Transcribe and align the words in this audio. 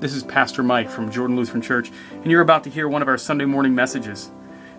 This 0.00 0.14
is 0.14 0.22
Pastor 0.22 0.62
Mike 0.62 0.88
from 0.88 1.10
Jordan 1.10 1.36
Lutheran 1.36 1.60
Church, 1.60 1.92
and 2.10 2.30
you're 2.30 2.40
about 2.40 2.64
to 2.64 2.70
hear 2.70 2.88
one 2.88 3.02
of 3.02 3.08
our 3.08 3.18
Sunday 3.18 3.44
morning 3.44 3.74
messages. 3.74 4.30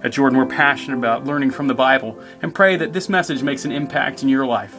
At 0.03 0.13
Jordan, 0.13 0.39
we're 0.39 0.47
passionate 0.47 0.97
about 0.97 1.25
learning 1.25 1.51
from 1.51 1.67
the 1.67 1.75
Bible 1.75 2.19
and 2.41 2.55
pray 2.55 2.75
that 2.77 2.91
this 2.91 3.07
message 3.07 3.43
makes 3.43 3.63
an 3.63 3.71
impact 3.71 4.23
in 4.23 4.29
your 4.29 4.47
life. 4.47 4.75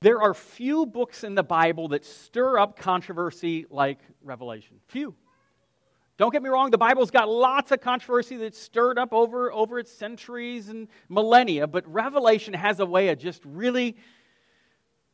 There 0.00 0.20
are 0.20 0.34
few 0.34 0.84
books 0.84 1.22
in 1.22 1.36
the 1.36 1.44
Bible 1.44 1.86
that 1.88 2.04
stir 2.04 2.58
up 2.58 2.76
controversy 2.76 3.66
like 3.70 4.00
Revelation. 4.20 4.80
Few. 4.88 5.14
Don't 6.16 6.32
get 6.32 6.42
me 6.42 6.48
wrong, 6.48 6.72
the 6.72 6.78
Bible's 6.78 7.12
got 7.12 7.28
lots 7.28 7.70
of 7.70 7.80
controversy 7.80 8.36
that's 8.36 8.58
stirred 8.58 8.98
up 8.98 9.12
over, 9.12 9.52
over 9.52 9.78
its 9.78 9.92
centuries 9.92 10.68
and 10.68 10.88
millennia, 11.08 11.68
but 11.68 11.86
Revelation 11.86 12.52
has 12.52 12.80
a 12.80 12.86
way 12.86 13.10
of 13.10 13.20
just 13.20 13.40
really, 13.44 13.96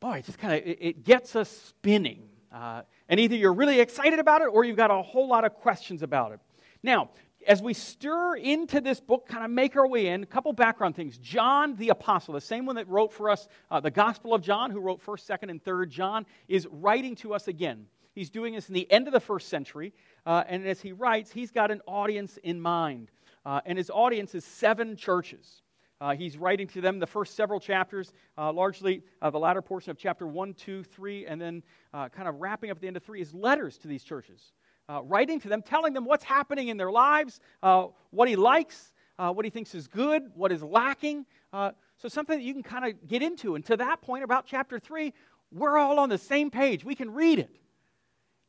boy, 0.04 0.18
it 0.18 0.26
just 0.26 0.39
kind 0.39 0.53
of, 0.53 0.68
it, 0.68 0.79
it, 0.82 1.04
gets 1.04 1.35
us 1.35 1.49
spinning. 1.49 2.29
Uh, 2.53 2.82
and 3.08 3.18
either 3.18 3.35
you're 3.35 3.54
really 3.54 3.81
excited 3.81 4.18
about 4.18 4.43
it 4.43 4.49
or 4.53 4.63
you've 4.63 4.77
got 4.77 4.90
a 4.90 5.00
whole 5.00 5.27
lot 5.27 5.46
of 5.46 5.54
questions 5.54 6.03
about 6.03 6.32
it. 6.32 6.40
Now, 6.82 7.08
as 7.49 7.63
we 7.63 7.72
stir 7.72 8.36
into 8.36 8.82
this 8.82 9.00
book, 9.00 9.27
kind 9.27 9.46
of 9.46 9.50
make 9.50 9.77
our 9.77 9.89
way 9.89 10.08
in, 10.08 10.22
a 10.22 10.27
couple 10.27 10.53
background 10.53 10.94
things. 10.94 11.17
John 11.17 11.75
the 11.77 11.89
Apostle, 11.89 12.35
the 12.35 12.43
same 12.43 12.67
one 12.67 12.77
that 12.77 12.86
wrote 12.86 13.14
for 13.14 13.30
us 13.30 13.49
uh, 13.71 13.80
the 13.80 13.90
Gospel 13.90 14.35
of 14.35 14.43
John, 14.43 14.71
who 14.71 14.80
wrote 14.80 15.03
1st, 15.03 15.39
2nd, 15.39 15.50
and 15.50 15.64
3rd 15.64 15.89
John, 15.89 16.27
is 16.49 16.68
writing 16.71 17.14
to 17.16 17.32
us 17.32 17.49
again. 17.49 17.86
He's 18.14 18.29
doing 18.29 18.52
this 18.52 18.68
in 18.68 18.75
the 18.75 18.91
end 18.93 19.07
of 19.07 19.14
the 19.14 19.21
first 19.21 19.49
century, 19.49 19.94
uh, 20.27 20.44
and 20.46 20.66
as 20.66 20.82
he 20.82 20.93
writes, 20.93 21.32
he's 21.32 21.50
got 21.50 21.71
an 21.71 21.80
audience 21.86 22.39
in 22.43 22.61
mind. 22.61 23.11
Uh, 23.46 23.63
and 23.64 23.79
his 23.79 23.89
audience 23.89 24.35
is 24.35 24.44
seven 24.44 24.96
churches. 24.96 25.63
Uh, 26.04 26.14
he's 26.14 26.36
writing 26.36 26.67
to 26.67 26.82
them 26.82 26.99
the 26.99 27.07
first 27.07 27.35
several 27.35 27.58
chapters, 27.58 28.13
uh, 28.36 28.53
largely 28.53 29.03
uh, 29.22 29.31
the 29.31 29.39
latter 29.39 29.63
portion 29.63 29.90
of 29.90 29.96
chapter 29.96 30.27
1, 30.27 30.53
2, 30.53 30.82
3, 30.82 31.25
and 31.25 31.40
then 31.40 31.63
uh, 31.94 32.10
kind 32.10 32.28
of 32.28 32.34
wrapping 32.42 32.70
up 32.70 32.77
at 32.77 32.83
the 32.83 32.86
end 32.86 32.98
of 32.98 33.02
3 33.02 33.22
is 33.22 33.33
letters 33.33 33.78
to 33.78 33.88
these 33.88 34.05
churches 34.05 34.52
uh, 34.91 35.02
writing 35.02 35.41
to 35.41 35.48
them, 35.48 35.62
telling 35.62 35.94
them 35.94 36.05
what's 36.05 36.22
happening 36.22 36.69
in 36.69 36.77
their 36.77 36.91
lives, 36.91 37.41
uh, 37.62 37.86
what 38.10 38.28
he 38.28 38.36
likes, 38.36 38.92
what 39.16 39.47
he 39.47 39.50
thinks 39.50 39.75
is 39.75 39.88
good, 39.88 40.25
what 40.34 40.52
is 40.52 40.62
lacking. 40.62 41.25
So, 41.55 42.08
something 42.08 42.36
that 42.36 42.44
you 42.44 42.52
can 42.52 42.62
kind 42.62 42.84
of 42.84 43.08
get 43.08 43.22
into. 43.22 43.55
And 43.55 43.64
to 43.64 43.78
that 43.78 44.02
point, 44.02 44.25
about 44.25 44.44
chapter 44.44 44.78
3, 44.78 45.10
we're 45.52 45.78
all 45.78 45.98
on 45.98 46.10
the 46.10 46.19
same 46.19 46.50
page. 46.50 46.84
We 46.84 46.94
can 46.94 47.14
read 47.14 47.38
it. 47.38 47.56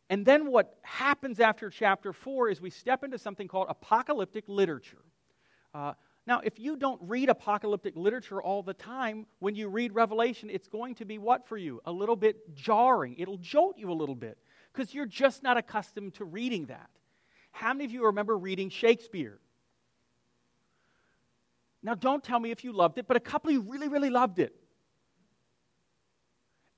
And 0.10 0.26
then 0.26 0.52
what 0.52 0.78
happens 0.82 1.40
after 1.40 1.70
chapter 1.70 2.12
4 2.12 2.50
is 2.50 2.60
we 2.60 2.70
step 2.70 3.06
into 3.06 3.18
something 3.18 3.48
called 3.48 3.68
apocalyptic 3.70 4.44
literature. 4.50 5.06
Now, 6.28 6.42
if 6.44 6.60
you 6.60 6.76
don't 6.76 7.00
read 7.04 7.30
apocalyptic 7.30 7.96
literature 7.96 8.42
all 8.42 8.64
the 8.64 8.74
time, 8.74 9.28
when 9.40 9.54
you 9.54 9.68
read 9.68 9.94
Revelation, 9.94 10.50
it's 10.50 10.68
going 10.68 10.96
to 10.96 11.06
be 11.06 11.20
what 11.20 11.48
for 11.48 11.56
you? 11.56 11.82
A 11.86 11.92
little 11.92 12.16
bit 12.16 12.56
jarring. 12.56 13.16
It'll 13.20 13.38
jolt 13.38 13.78
you 13.78 13.92
a 13.92 13.94
little 13.94 14.16
bit 14.16 14.40
because 14.74 14.94
you're 14.94 15.06
just 15.06 15.44
not 15.44 15.58
accustomed 15.58 16.16
to 16.16 16.26
reading 16.26 16.66
that. 16.66 16.90
How 17.52 17.74
many 17.74 17.86
of 17.86 17.92
you 17.92 18.06
remember 18.08 18.36
reading 18.38 18.70
Shakespeare? 18.70 19.40
Now, 21.84 21.94
don't 21.94 22.24
tell 22.24 22.40
me 22.40 22.50
if 22.50 22.64
you 22.64 22.74
loved 22.74 22.98
it, 22.98 23.08
but 23.08 23.16
a 23.16 23.20
couple 23.20 23.50
of 23.50 23.54
you 23.54 23.62
really, 23.62 23.88
really 23.88 24.10
loved 24.10 24.40
it. 24.40 24.56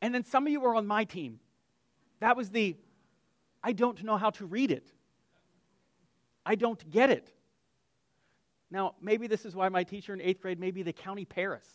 And 0.02 0.14
then 0.14 0.26
some 0.26 0.46
of 0.46 0.52
you 0.52 0.60
were 0.60 0.76
on 0.76 0.86
my 0.86 1.06
team. 1.06 1.40
That 2.20 2.36
was 2.36 2.50
the, 2.50 2.76
I 3.64 3.72
don't 3.72 4.04
know 4.04 4.18
how 4.18 4.32
to 4.32 4.46
read 4.46 4.72
it. 4.72 4.92
I 6.46 6.56
don't 6.56 6.90
get 6.92 7.10
it. 7.10 7.32
Now, 8.70 8.96
maybe 9.02 9.28
this 9.28 9.46
is 9.46 9.56
why 9.56 9.70
my 9.70 9.84
teacher 9.84 10.14
in 10.14 10.22
eighth 10.22 10.42
grade, 10.42 10.60
maybe 10.60 10.84
the 10.84 10.94
county 10.94 11.26
Paris, 11.26 11.66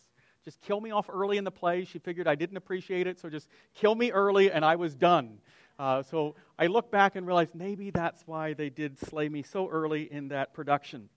just 0.45 0.61
kill 0.61 0.79
me 0.79 0.91
off 0.91 1.09
early 1.09 1.37
in 1.37 1.43
the 1.43 1.51
play. 1.51 1.85
She 1.85 1.99
figured 1.99 2.27
I 2.27 2.35
didn't 2.35 2.57
appreciate 2.57 3.07
it, 3.07 3.19
so 3.19 3.29
just 3.29 3.47
kill 3.73 3.95
me 3.95 4.11
early 4.11 4.51
and 4.51 4.63
I 4.65 4.75
was 4.75 4.93
done. 4.93 5.39
Uh, 5.79 6.03
so 6.03 6.35
I 6.59 6.67
look 6.67 6.91
back 6.91 7.15
and 7.15 7.25
realize 7.25 7.49
maybe 7.55 7.89
that's 7.89 8.27
why 8.27 8.53
they 8.53 8.69
did 8.69 8.99
slay 8.99 9.29
me 9.29 9.41
so 9.41 9.69
early 9.69 10.11
in 10.11 10.27
that 10.27 10.53
production. 10.53 11.09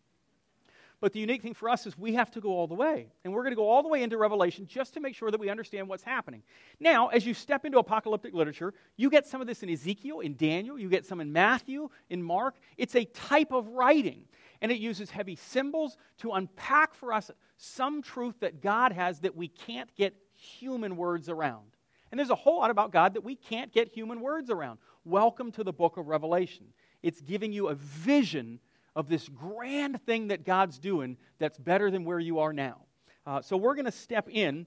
But 0.99 1.13
the 1.13 1.21
unique 1.21 1.43
thing 1.43 1.53
for 1.53 1.69
us 1.69 1.87
is 1.87 1.99
we 1.99 2.15
have 2.15 2.31
to 2.33 2.41
go 2.41 2.51
all 2.51 2.67
the 2.67 2.75
way. 2.75 3.09
And 3.23 3.33
we're 3.33 3.43
going 3.43 3.53
to 3.53 3.57
go 3.57 3.69
all 3.69 3.83
the 3.83 3.89
way 3.89 4.03
into 4.03 4.17
Revelation 4.17 4.67
just 4.67 4.95
to 4.95 5.01
make 5.01 5.15
sure 5.15 5.31
that 5.31 5.39
we 5.39 5.51
understand 5.51 5.89
what's 5.89 6.03
happening. 6.03 6.43
Now, 6.81 7.09
as 7.09 7.27
you 7.27 7.35
step 7.35 7.67
into 7.67 7.79
apocalyptic 7.79 8.33
literature, 8.33 8.73
you 8.97 9.11
get 9.11 9.27
some 9.27 9.43
of 9.43 9.47
this 9.47 9.63
in 9.63 9.69
Ezekiel, 9.69 10.21
in 10.21 10.37
Daniel, 10.37 10.79
you 10.79 10.89
get 10.89 11.05
some 11.05 11.21
in 11.21 11.33
Matthew, 11.33 11.91
in 12.09 12.23
Mark. 12.23 12.55
It's 12.79 12.97
a 12.97 13.05
type 13.05 13.53
of 13.53 13.69
writing. 13.69 14.25
And 14.61 14.73
it 14.73 14.79
uses 14.79 15.11
heavy 15.11 15.37
symbols 15.37 15.97
to 16.19 16.33
unpack 16.33 16.95
for 16.95 17.13
us 17.13 17.31
some 17.57 18.03
truth 18.03 18.41
that 18.41 18.63
God 18.63 18.93
has 18.93 19.21
that 19.21 19.37
we 19.37 19.49
can't 19.49 19.95
get 19.95 20.15
human 20.33 20.97
words 20.97 21.29
around. 21.29 21.77
And 22.11 22.19
there's 22.19 22.31
a 22.31 22.35
whole 22.35 22.59
lot 22.59 22.71
about 22.71 22.93
God 22.93 23.15
that 23.15 23.25
we 23.25 23.35
can't 23.35 23.73
get 23.73 23.89
human 23.89 24.21
words 24.21 24.51
around. 24.51 24.79
Welcome 25.05 25.53
to 25.53 25.65
the 25.65 25.73
book 25.73 25.97
of 25.97 26.07
Revelation. 26.07 26.67
It's 27.03 27.21
giving 27.21 27.53
you 27.53 27.69
a 27.69 27.75
vision 27.75 28.61
of 28.95 29.09
this 29.09 29.29
grand 29.29 30.01
thing 30.03 30.29
that 30.29 30.45
God's 30.45 30.79
doing 30.79 31.17
that's 31.39 31.59
better 31.59 31.91
than 31.91 32.05
where 32.05 32.19
you 32.19 32.39
are 32.39 32.53
now. 32.53 32.79
Uh, 33.27 33.43
so 33.43 33.57
we're 33.57 33.75
going 33.75 33.87
to 33.87 33.93
step 33.93 34.29
in. 34.31 34.67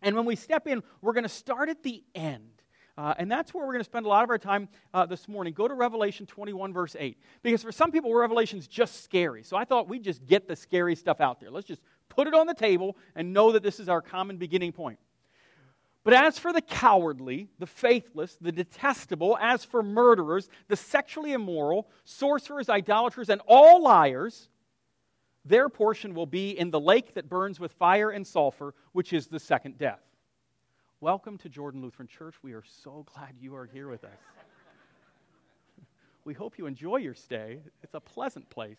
And 0.00 0.16
when 0.16 0.24
we 0.24 0.34
step 0.34 0.66
in, 0.66 0.82
we're 1.00 1.12
going 1.12 1.22
to 1.22 1.28
start 1.28 1.68
at 1.68 1.82
the 1.82 2.02
end. 2.14 2.61
Uh, 2.98 3.14
and 3.16 3.30
that's 3.30 3.54
where 3.54 3.64
we're 3.64 3.72
going 3.72 3.80
to 3.80 3.84
spend 3.84 4.04
a 4.04 4.08
lot 4.08 4.22
of 4.22 4.28
our 4.28 4.38
time 4.38 4.68
uh, 4.92 5.06
this 5.06 5.26
morning. 5.26 5.54
Go 5.54 5.66
to 5.66 5.74
Revelation 5.74 6.26
21, 6.26 6.72
verse 6.74 6.94
8. 6.98 7.18
Because 7.42 7.62
for 7.62 7.72
some 7.72 7.90
people, 7.90 8.12
Revelation's 8.12 8.66
just 8.66 9.02
scary. 9.02 9.42
So 9.42 9.56
I 9.56 9.64
thought 9.64 9.88
we'd 9.88 10.04
just 10.04 10.26
get 10.26 10.46
the 10.46 10.54
scary 10.54 10.94
stuff 10.94 11.20
out 11.20 11.40
there. 11.40 11.50
Let's 11.50 11.66
just 11.66 11.80
put 12.10 12.28
it 12.28 12.34
on 12.34 12.46
the 12.46 12.54
table 12.54 12.98
and 13.14 13.32
know 13.32 13.52
that 13.52 13.62
this 13.62 13.80
is 13.80 13.88
our 13.88 14.02
common 14.02 14.36
beginning 14.36 14.72
point. 14.72 14.98
But 16.04 16.14
as 16.14 16.38
for 16.38 16.52
the 16.52 16.60
cowardly, 16.60 17.48
the 17.58 17.66
faithless, 17.66 18.36
the 18.40 18.52
detestable, 18.52 19.38
as 19.40 19.64
for 19.64 19.82
murderers, 19.82 20.50
the 20.68 20.76
sexually 20.76 21.32
immoral, 21.32 21.88
sorcerers, 22.04 22.68
idolaters, 22.68 23.30
and 23.30 23.40
all 23.46 23.82
liars, 23.82 24.48
their 25.44 25.68
portion 25.68 26.14
will 26.14 26.26
be 26.26 26.50
in 26.50 26.70
the 26.70 26.80
lake 26.80 27.14
that 27.14 27.28
burns 27.28 27.58
with 27.58 27.72
fire 27.72 28.10
and 28.10 28.26
sulfur, 28.26 28.74
which 28.92 29.12
is 29.12 29.28
the 29.28 29.40
second 29.40 29.78
death. 29.78 30.00
Welcome 31.02 31.36
to 31.38 31.48
Jordan 31.48 31.82
Lutheran 31.82 32.06
Church. 32.06 32.36
We 32.44 32.52
are 32.52 32.62
so 32.84 33.04
glad 33.12 33.34
you 33.40 33.56
are 33.56 33.66
here 33.66 33.88
with 33.88 34.04
us. 34.04 34.20
we 36.24 36.32
hope 36.32 36.58
you 36.58 36.66
enjoy 36.66 36.98
your 36.98 37.16
stay. 37.16 37.58
It's 37.82 37.94
a 37.94 37.98
pleasant 37.98 38.48
place. 38.50 38.78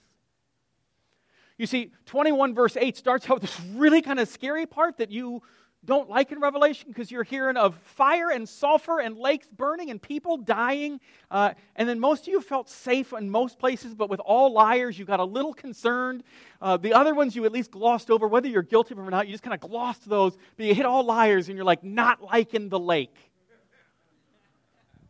You 1.57 1.65
see, 1.65 1.91
21 2.05 2.55
verse 2.55 2.77
8 2.77 2.95
starts 2.95 3.29
out 3.29 3.41
with 3.41 3.51
this 3.51 3.59
really 3.75 4.01
kind 4.01 4.21
of 4.21 4.29
scary 4.29 4.65
part 4.65 4.99
that 4.99 5.11
you 5.11 5.43
don't 5.85 6.09
like 6.09 6.31
in 6.31 6.39
Revelation 6.39 6.87
because 6.87 7.11
you're 7.11 7.23
hearing 7.23 7.57
of 7.57 7.75
fire 7.75 8.29
and 8.29 8.47
sulfur 8.47 8.99
and 8.99 9.17
lakes 9.17 9.47
burning 9.47 9.89
and 9.89 10.01
people 10.01 10.37
dying. 10.37 11.01
Uh, 11.29 11.53
and 11.75 11.89
then 11.89 11.99
most 11.99 12.23
of 12.23 12.27
you 12.29 12.39
felt 12.39 12.69
safe 12.69 13.11
in 13.13 13.29
most 13.29 13.59
places, 13.59 13.93
but 13.93 14.09
with 14.09 14.21
all 14.21 14.53
liars, 14.53 14.97
you 14.97 15.03
got 15.03 15.19
a 15.19 15.25
little 15.25 15.53
concerned. 15.53 16.23
Uh, 16.61 16.77
the 16.77 16.93
other 16.93 17.13
ones 17.13 17.35
you 17.35 17.43
at 17.45 17.51
least 17.51 17.71
glossed 17.71 18.09
over, 18.09 18.27
whether 18.27 18.47
you're 18.47 18.61
guilty 18.61 18.93
of 18.93 18.97
them 18.97 19.07
or 19.07 19.11
not, 19.11 19.27
you 19.27 19.33
just 19.33 19.43
kind 19.43 19.53
of 19.53 19.59
glossed 19.59 20.07
those, 20.07 20.37
but 20.55 20.65
you 20.65 20.73
hit 20.73 20.85
all 20.85 21.03
liars 21.03 21.49
and 21.49 21.57
you're 21.57 21.65
like, 21.65 21.83
not 21.83 22.21
liking 22.21 22.69
the 22.69 22.79
lake. 22.79 23.15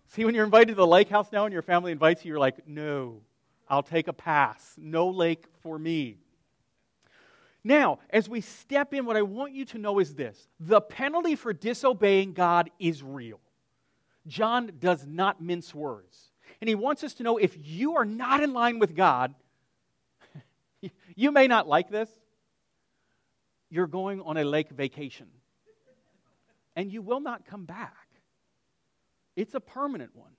See, 0.07 0.25
when 0.25 0.35
you're 0.35 0.45
invited 0.45 0.69
to 0.69 0.75
the 0.75 0.88
lake 0.88 1.09
house 1.09 1.31
now 1.31 1.45
and 1.45 1.53
your 1.53 1.63
family 1.63 1.91
invites 1.91 2.23
you, 2.23 2.29
you're 2.29 2.39
like, 2.39 2.67
no, 2.67 3.22
I'll 3.67 3.83
take 3.83 4.07
a 4.07 4.13
pass. 4.13 4.75
No 4.78 5.09
lake 5.09 5.45
for 5.62 5.78
me. 5.78 6.17
Now, 7.63 8.00
as 8.09 8.28
we 8.28 8.41
step 8.41 8.94
in, 8.94 9.06
what 9.06 9.16
I 9.16 9.22
want 9.22 9.53
you 9.53 9.66
to 9.66 9.78
know 9.78 10.00
is 10.00 10.16
this 10.16 10.47
the 10.59 10.81
penalty 10.81 11.35
for 11.35 11.53
disobeying 11.53 12.34
God 12.34 12.69
is 12.79 13.01
real. 13.01 13.40
John 14.28 14.72
does 14.79 15.06
not 15.06 15.41
mince 15.41 15.74
words. 15.74 16.29
And 16.62 16.68
he 16.68 16.75
wants 16.75 17.03
us 17.03 17.13
to 17.16 17.24
know 17.24 17.38
if 17.38 17.57
you 17.62 17.96
are 17.96 18.06
not 18.06 18.41
in 18.41 18.53
line 18.53 18.79
with 18.79 18.96
God, 18.96 19.34
you 21.16 21.31
may 21.31 21.47
not 21.47 21.68
like 21.68 21.90
this. 21.90 22.09
You're 23.69 23.88
going 23.88 24.22
on 24.22 24.38
a 24.38 24.44
lake 24.44 24.69
vacation. 24.69 25.28
And 26.75 26.92
you 26.92 27.01
will 27.01 27.19
not 27.19 27.45
come 27.45 27.65
back. 27.65 28.07
It's 29.36 29.54
a 29.56 29.60
permanent 29.60 30.15
one. 30.15 30.31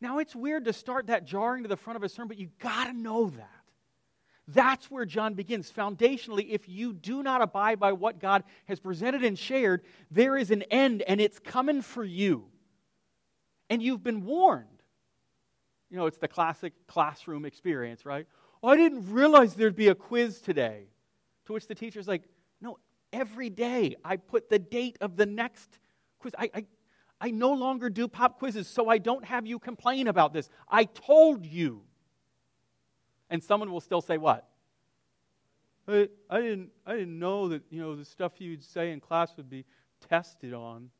Now, 0.00 0.18
it's 0.18 0.36
weird 0.36 0.66
to 0.66 0.72
start 0.72 1.06
that 1.06 1.24
jarring 1.24 1.62
to 1.62 1.68
the 1.68 1.76
front 1.76 1.96
of 1.96 2.02
a 2.02 2.08
sermon, 2.08 2.28
but 2.28 2.38
you 2.38 2.50
got 2.58 2.86
to 2.86 2.92
know 2.92 3.30
that. 3.30 3.55
That's 4.48 4.90
where 4.90 5.04
John 5.04 5.34
begins. 5.34 5.72
Foundationally, 5.72 6.50
if 6.50 6.68
you 6.68 6.92
do 6.92 7.22
not 7.22 7.42
abide 7.42 7.80
by 7.80 7.92
what 7.92 8.20
God 8.20 8.44
has 8.66 8.78
presented 8.78 9.24
and 9.24 9.38
shared, 9.38 9.82
there 10.10 10.36
is 10.36 10.50
an 10.50 10.62
end 10.64 11.02
and 11.02 11.20
it's 11.20 11.38
coming 11.38 11.82
for 11.82 12.04
you. 12.04 12.46
And 13.68 13.82
you've 13.82 14.04
been 14.04 14.24
warned. 14.24 14.68
You 15.90 15.96
know, 15.96 16.06
it's 16.06 16.18
the 16.18 16.28
classic 16.28 16.72
classroom 16.86 17.44
experience, 17.44 18.04
right? 18.04 18.26
Oh, 18.62 18.68
I 18.68 18.76
didn't 18.76 19.12
realize 19.12 19.54
there'd 19.54 19.74
be 19.74 19.88
a 19.88 19.94
quiz 19.94 20.40
today. 20.40 20.88
To 21.46 21.52
which 21.52 21.66
the 21.66 21.74
teacher's 21.74 22.06
like, 22.06 22.22
No, 22.60 22.78
every 23.12 23.50
day 23.50 23.96
I 24.04 24.16
put 24.16 24.48
the 24.48 24.58
date 24.58 24.96
of 25.00 25.16
the 25.16 25.26
next 25.26 25.78
quiz. 26.20 26.34
I, 26.38 26.50
I, 26.54 26.66
I 27.20 27.30
no 27.30 27.52
longer 27.52 27.90
do 27.90 28.06
pop 28.06 28.38
quizzes, 28.38 28.68
so 28.68 28.88
I 28.88 28.98
don't 28.98 29.24
have 29.24 29.46
you 29.46 29.58
complain 29.58 30.06
about 30.06 30.32
this. 30.32 30.48
I 30.68 30.84
told 30.84 31.44
you. 31.46 31.85
And 33.30 33.42
someone 33.42 33.72
will 33.72 33.80
still 33.80 34.00
say, 34.00 34.18
What? 34.18 34.48
I, 35.88 36.08
I, 36.28 36.40
didn't, 36.40 36.70
I 36.84 36.96
didn't 36.96 37.18
know 37.18 37.48
that 37.48 37.62
you 37.70 37.80
know, 37.80 37.94
the 37.94 38.04
stuff 38.04 38.32
you'd 38.38 38.64
say 38.64 38.90
in 38.90 39.00
class 39.00 39.36
would 39.36 39.48
be 39.48 39.64
tested 40.08 40.52
on. 40.52 40.90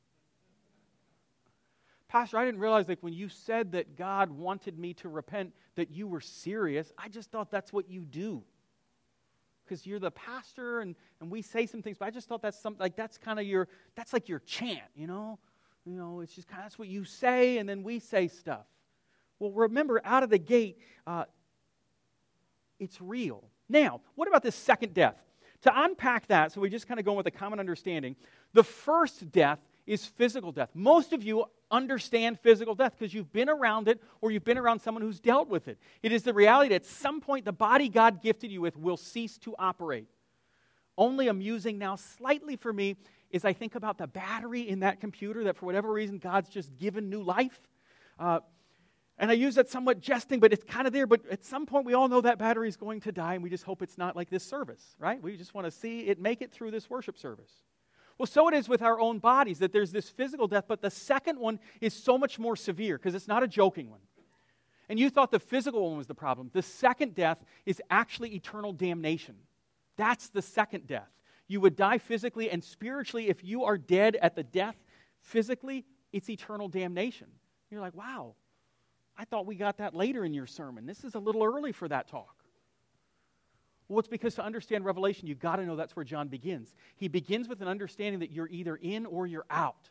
Pastor, 2.08 2.38
I 2.38 2.44
didn't 2.44 2.60
realize 2.60 2.88
like 2.88 3.02
when 3.02 3.12
you 3.12 3.28
said 3.28 3.72
that 3.72 3.96
God 3.96 4.30
wanted 4.30 4.78
me 4.78 4.94
to 4.94 5.08
repent 5.08 5.52
that 5.74 5.90
you 5.90 6.06
were 6.06 6.20
serious. 6.20 6.92
I 6.96 7.08
just 7.08 7.30
thought 7.30 7.50
that's 7.50 7.72
what 7.72 7.90
you 7.90 8.02
do. 8.02 8.42
Because 9.64 9.84
you're 9.84 9.98
the 9.98 10.12
pastor 10.12 10.80
and, 10.80 10.94
and 11.20 11.28
we 11.28 11.42
say 11.42 11.66
some 11.66 11.82
things, 11.82 11.98
but 11.98 12.06
I 12.06 12.10
just 12.10 12.28
thought 12.28 12.42
that's 12.42 12.60
something 12.60 12.80
like 12.80 12.94
that's 12.94 13.18
kind 13.18 13.40
of 13.40 13.46
your 13.46 13.66
that's 13.96 14.12
like 14.12 14.28
your 14.28 14.38
chant, 14.40 14.88
you 14.94 15.08
know? 15.08 15.40
You 15.84 15.94
know, 15.94 16.20
it's 16.20 16.34
just 16.34 16.46
kind 16.46 16.60
of 16.60 16.66
that's 16.66 16.78
what 16.78 16.88
you 16.88 17.04
say, 17.04 17.58
and 17.58 17.68
then 17.68 17.82
we 17.82 17.98
say 17.98 18.28
stuff. 18.28 18.66
Well, 19.38 19.50
remember, 19.50 20.00
out 20.04 20.22
of 20.22 20.30
the 20.30 20.38
gate, 20.38 20.78
uh, 21.06 21.24
it's 22.78 23.00
real. 23.00 23.44
Now, 23.68 24.00
what 24.14 24.28
about 24.28 24.42
this 24.42 24.54
second 24.54 24.94
death? 24.94 25.16
To 25.62 25.72
unpack 25.74 26.26
that, 26.28 26.52
so 26.52 26.60
we 26.60 26.68
just 26.68 26.86
kind 26.86 27.00
of 27.00 27.06
go 27.06 27.14
with 27.14 27.26
a 27.26 27.30
common 27.30 27.58
understanding, 27.58 28.14
the 28.52 28.62
first 28.62 29.32
death 29.32 29.58
is 29.86 30.04
physical 30.04 30.52
death. 30.52 30.70
Most 30.74 31.12
of 31.12 31.22
you 31.22 31.46
understand 31.70 32.38
physical 32.40 32.74
death 32.74 32.94
because 32.98 33.12
you've 33.12 33.32
been 33.32 33.48
around 33.48 33.88
it 33.88 34.00
or 34.20 34.30
you've 34.30 34.44
been 34.44 34.58
around 34.58 34.80
someone 34.80 35.02
who's 35.02 35.20
dealt 35.20 35.48
with 35.48 35.68
it. 35.68 35.78
It 36.02 36.12
is 36.12 36.22
the 36.22 36.34
reality 36.34 36.70
that 36.70 36.76
at 36.76 36.86
some 36.86 37.20
point 37.20 37.44
the 37.44 37.52
body 37.52 37.88
God 37.88 38.22
gifted 38.22 38.50
you 38.50 38.60
with 38.60 38.76
will 38.76 38.96
cease 38.96 39.38
to 39.38 39.54
operate. 39.58 40.08
Only 40.98 41.28
amusing 41.28 41.78
now, 41.78 41.96
slightly 41.96 42.56
for 42.56 42.72
me, 42.72 42.96
is 43.30 43.44
I 43.44 43.52
think 43.52 43.74
about 43.74 43.98
the 43.98 44.06
battery 44.06 44.68
in 44.68 44.80
that 44.80 45.00
computer 45.00 45.44
that 45.44 45.56
for 45.56 45.66
whatever 45.66 45.92
reason 45.92 46.18
God's 46.18 46.48
just 46.48 46.76
given 46.76 47.10
new 47.10 47.22
life. 47.22 47.60
Uh, 48.18 48.40
and 49.18 49.30
I 49.30 49.34
use 49.34 49.54
that 49.54 49.70
somewhat 49.70 50.00
jesting, 50.00 50.40
but 50.40 50.52
it's 50.52 50.64
kind 50.64 50.86
of 50.86 50.92
there. 50.92 51.06
But 51.06 51.26
at 51.30 51.44
some 51.44 51.64
point, 51.64 51.86
we 51.86 51.94
all 51.94 52.08
know 52.08 52.20
that 52.20 52.38
battery 52.38 52.68
is 52.68 52.76
going 52.76 53.00
to 53.00 53.12
die, 53.12 53.34
and 53.34 53.42
we 53.42 53.48
just 53.48 53.64
hope 53.64 53.82
it's 53.82 53.96
not 53.96 54.14
like 54.14 54.28
this 54.28 54.44
service, 54.44 54.94
right? 54.98 55.22
We 55.22 55.36
just 55.36 55.54
want 55.54 55.66
to 55.66 55.70
see 55.70 56.00
it 56.00 56.20
make 56.20 56.42
it 56.42 56.52
through 56.52 56.70
this 56.70 56.90
worship 56.90 57.18
service. 57.18 57.50
Well, 58.18 58.26
so 58.26 58.48
it 58.48 58.54
is 58.54 58.68
with 58.68 58.82
our 58.82 58.98
own 59.00 59.18
bodies 59.18 59.58
that 59.58 59.72
there's 59.72 59.92
this 59.92 60.08
physical 60.08 60.48
death, 60.48 60.64
but 60.68 60.80
the 60.80 60.90
second 60.90 61.38
one 61.38 61.60
is 61.80 61.94
so 61.94 62.16
much 62.16 62.38
more 62.38 62.56
severe 62.56 62.98
because 62.98 63.14
it's 63.14 63.28
not 63.28 63.42
a 63.42 63.48
joking 63.48 63.90
one. 63.90 64.00
And 64.88 64.98
you 64.98 65.10
thought 65.10 65.30
the 65.30 65.40
physical 65.40 65.88
one 65.88 65.98
was 65.98 66.06
the 66.06 66.14
problem. 66.14 66.50
The 66.52 66.62
second 66.62 67.14
death 67.14 67.38
is 67.64 67.82
actually 67.90 68.34
eternal 68.34 68.72
damnation. 68.72 69.34
That's 69.96 70.28
the 70.28 70.42
second 70.42 70.86
death. 70.86 71.10
You 71.48 71.60
would 71.60 71.76
die 71.76 71.98
physically, 71.98 72.50
and 72.50 72.62
spiritually, 72.62 73.28
if 73.28 73.44
you 73.44 73.64
are 73.64 73.78
dead 73.78 74.16
at 74.16 74.34
the 74.34 74.42
death 74.42 74.76
physically, 75.20 75.84
it's 76.12 76.30
eternal 76.30 76.68
damnation. 76.68 77.28
You're 77.70 77.80
like, 77.80 77.94
wow, 77.94 78.34
I 79.18 79.24
thought 79.24 79.46
we 79.46 79.54
got 79.56 79.78
that 79.78 79.94
later 79.94 80.24
in 80.24 80.34
your 80.34 80.46
sermon. 80.46 80.86
This 80.86 81.04
is 81.04 81.14
a 81.14 81.18
little 81.18 81.42
early 81.42 81.72
for 81.72 81.88
that 81.88 82.08
talk. 82.08 82.36
Well, 83.88 83.98
it's 84.00 84.08
because 84.08 84.34
to 84.34 84.44
understand 84.44 84.84
Revelation, 84.84 85.28
you've 85.28 85.38
got 85.38 85.56
to 85.56 85.64
know 85.64 85.76
that's 85.76 85.94
where 85.94 86.04
John 86.04 86.28
begins. 86.28 86.74
He 86.96 87.08
begins 87.08 87.48
with 87.48 87.62
an 87.62 87.68
understanding 87.68 88.20
that 88.20 88.32
you're 88.32 88.48
either 88.48 88.76
in 88.76 89.06
or 89.06 89.26
you're 89.26 89.46
out. 89.48 89.90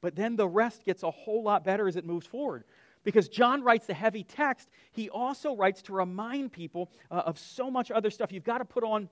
But 0.00 0.14
then 0.14 0.36
the 0.36 0.46
rest 0.46 0.84
gets 0.84 1.02
a 1.02 1.10
whole 1.10 1.42
lot 1.42 1.64
better 1.64 1.88
as 1.88 1.96
it 1.96 2.04
moves 2.04 2.26
forward. 2.26 2.64
Because 3.02 3.28
John 3.28 3.62
writes 3.62 3.86
the 3.86 3.94
heavy 3.94 4.22
text, 4.22 4.68
he 4.92 5.10
also 5.10 5.54
writes 5.56 5.82
to 5.82 5.92
remind 5.92 6.52
people 6.52 6.90
uh, 7.10 7.22
of 7.26 7.38
so 7.38 7.70
much 7.70 7.90
other 7.90 8.10
stuff. 8.10 8.32
You've 8.32 8.44
got 8.44 8.58
to 8.58 8.64
put 8.64 8.84
on 8.84 9.08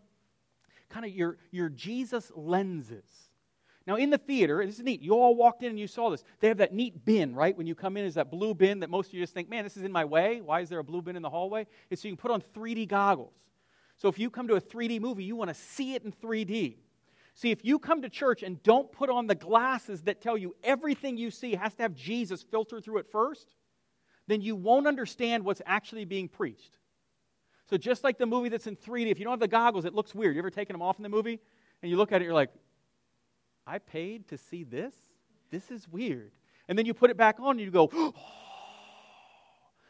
kind 0.88 1.04
of 1.04 1.12
your, 1.12 1.38
your 1.50 1.68
Jesus 1.68 2.30
lenses. 2.34 3.23
Now, 3.86 3.96
in 3.96 4.08
the 4.08 4.18
theater, 4.18 4.64
this 4.64 4.78
is 4.78 4.84
neat. 4.84 5.02
You 5.02 5.12
all 5.12 5.34
walked 5.34 5.62
in 5.62 5.68
and 5.68 5.78
you 5.78 5.86
saw 5.86 6.08
this. 6.08 6.24
They 6.40 6.48
have 6.48 6.56
that 6.58 6.72
neat 6.72 7.04
bin, 7.04 7.34
right? 7.34 7.56
When 7.56 7.66
you 7.66 7.74
come 7.74 7.98
in, 7.98 8.04
is 8.06 8.14
that 8.14 8.30
blue 8.30 8.54
bin 8.54 8.80
that 8.80 8.88
most 8.88 9.08
of 9.08 9.14
you 9.14 9.20
just 9.20 9.34
think, 9.34 9.50
man, 9.50 9.62
this 9.62 9.76
is 9.76 9.82
in 9.82 9.92
my 9.92 10.06
way. 10.06 10.40
Why 10.40 10.60
is 10.60 10.70
there 10.70 10.78
a 10.78 10.84
blue 10.84 11.02
bin 11.02 11.16
in 11.16 11.22
the 11.22 11.28
hallway? 11.28 11.66
It's 11.90 12.00
so 12.00 12.08
you 12.08 12.16
can 12.16 12.22
put 12.22 12.30
on 12.30 12.42
3D 12.54 12.88
goggles. 12.88 13.34
So 13.96 14.08
if 14.08 14.18
you 14.18 14.30
come 14.30 14.48
to 14.48 14.54
a 14.54 14.60
3D 14.60 15.00
movie, 15.00 15.24
you 15.24 15.36
want 15.36 15.48
to 15.48 15.54
see 15.54 15.94
it 15.94 16.02
in 16.02 16.12
3D. 16.12 16.76
See, 17.34 17.50
if 17.50 17.64
you 17.64 17.78
come 17.78 18.02
to 18.02 18.08
church 18.08 18.42
and 18.42 18.62
don't 18.62 18.90
put 18.90 19.10
on 19.10 19.26
the 19.26 19.34
glasses 19.34 20.02
that 20.02 20.22
tell 20.22 20.38
you 20.38 20.54
everything 20.62 21.16
you 21.16 21.30
see 21.30 21.54
has 21.54 21.74
to 21.74 21.82
have 21.82 21.94
Jesus 21.94 22.42
filtered 22.42 22.84
through 22.84 22.98
it 22.98 23.06
first, 23.10 23.54
then 24.28 24.40
you 24.40 24.56
won't 24.56 24.86
understand 24.86 25.44
what's 25.44 25.60
actually 25.66 26.04
being 26.04 26.28
preached. 26.28 26.78
So 27.68 27.76
just 27.76 28.04
like 28.04 28.18
the 28.18 28.26
movie 28.26 28.48
that's 28.48 28.66
in 28.66 28.76
3D, 28.76 29.10
if 29.10 29.18
you 29.18 29.24
don't 29.24 29.32
have 29.32 29.40
the 29.40 29.48
goggles, 29.48 29.84
it 29.84 29.94
looks 29.94 30.14
weird. 30.14 30.36
You 30.36 30.40
ever 30.40 30.50
taken 30.50 30.74
them 30.74 30.82
off 30.82 30.98
in 30.98 31.02
the 31.02 31.08
movie? 31.08 31.40
And 31.82 31.90
you 31.90 31.96
look 31.96 32.12
at 32.12 32.22
it, 32.22 32.24
you're 32.24 32.34
like, 32.34 32.50
I 33.66 33.78
paid 33.78 34.28
to 34.28 34.38
see 34.38 34.64
this? 34.64 34.94
This 35.50 35.70
is 35.70 35.88
weird. 35.88 36.32
And 36.68 36.78
then 36.78 36.86
you 36.86 36.94
put 36.94 37.10
it 37.10 37.16
back 37.16 37.38
on 37.40 37.52
and 37.52 37.60
you 37.60 37.70
go, 37.70 37.88
oh. 37.92 38.14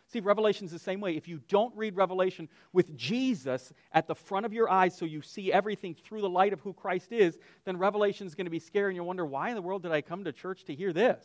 See, 0.09 0.21
Revelation's 0.21 0.71
the 0.71 0.79
same 0.79 1.00
way. 1.00 1.17
If 1.17 1.26
you 1.26 1.41
don't 1.49 1.76
read 1.76 1.97
Revelation 1.97 2.49
with 2.73 2.97
Jesus 2.97 3.73
at 3.91 4.06
the 4.06 4.15
front 4.15 4.47
of 4.47 4.53
your 4.53 4.71
eyes 4.71 4.97
so 4.97 5.06
you 5.06 5.23
see 5.23 5.53
everything 5.53 5.94
through 5.94 6.21
the 6.21 6.29
light 6.29 6.53
of 6.53 6.61
who 6.61 6.73
Christ 6.73 7.11
is, 7.11 7.37
then 7.65 7.79
Revelation's 7.79 8.37
going 8.37 8.44
to 8.44 8.50
be 8.50 8.61
scary 8.61 8.91
and 8.91 8.97
you'll 8.97 9.06
wonder, 9.06 9.26
why 9.26 9.49
in 9.49 9.56
the 9.56 9.62
world 9.62 9.82
did 9.82 9.91
I 9.91 10.03
come 10.03 10.23
to 10.23 10.32
church 10.32 10.65
to 10.67 10.75
hear 10.75 10.93
this? 10.93 11.25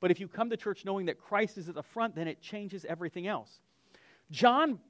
But 0.00 0.10
if 0.10 0.18
you 0.18 0.26
come 0.26 0.50
to 0.50 0.56
church 0.56 0.84
knowing 0.84 1.06
that 1.06 1.20
Christ 1.20 1.56
is 1.56 1.68
at 1.68 1.76
the 1.76 1.84
front, 1.84 2.16
then 2.16 2.26
it 2.26 2.40
changes 2.40 2.84
everything 2.84 3.28
else. 3.28 3.60
John 4.30 4.80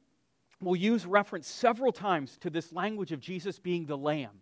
will 0.63 0.77
use 0.77 1.05
reference 1.05 1.47
several 1.47 1.93
times 1.93 2.39
to 2.39 2.49
this 2.49 2.73
language 2.73 3.13
of 3.13 3.21
Jesus 3.21 3.59
being 3.59 3.85
the 3.85 3.99
Lamb. 3.99 4.41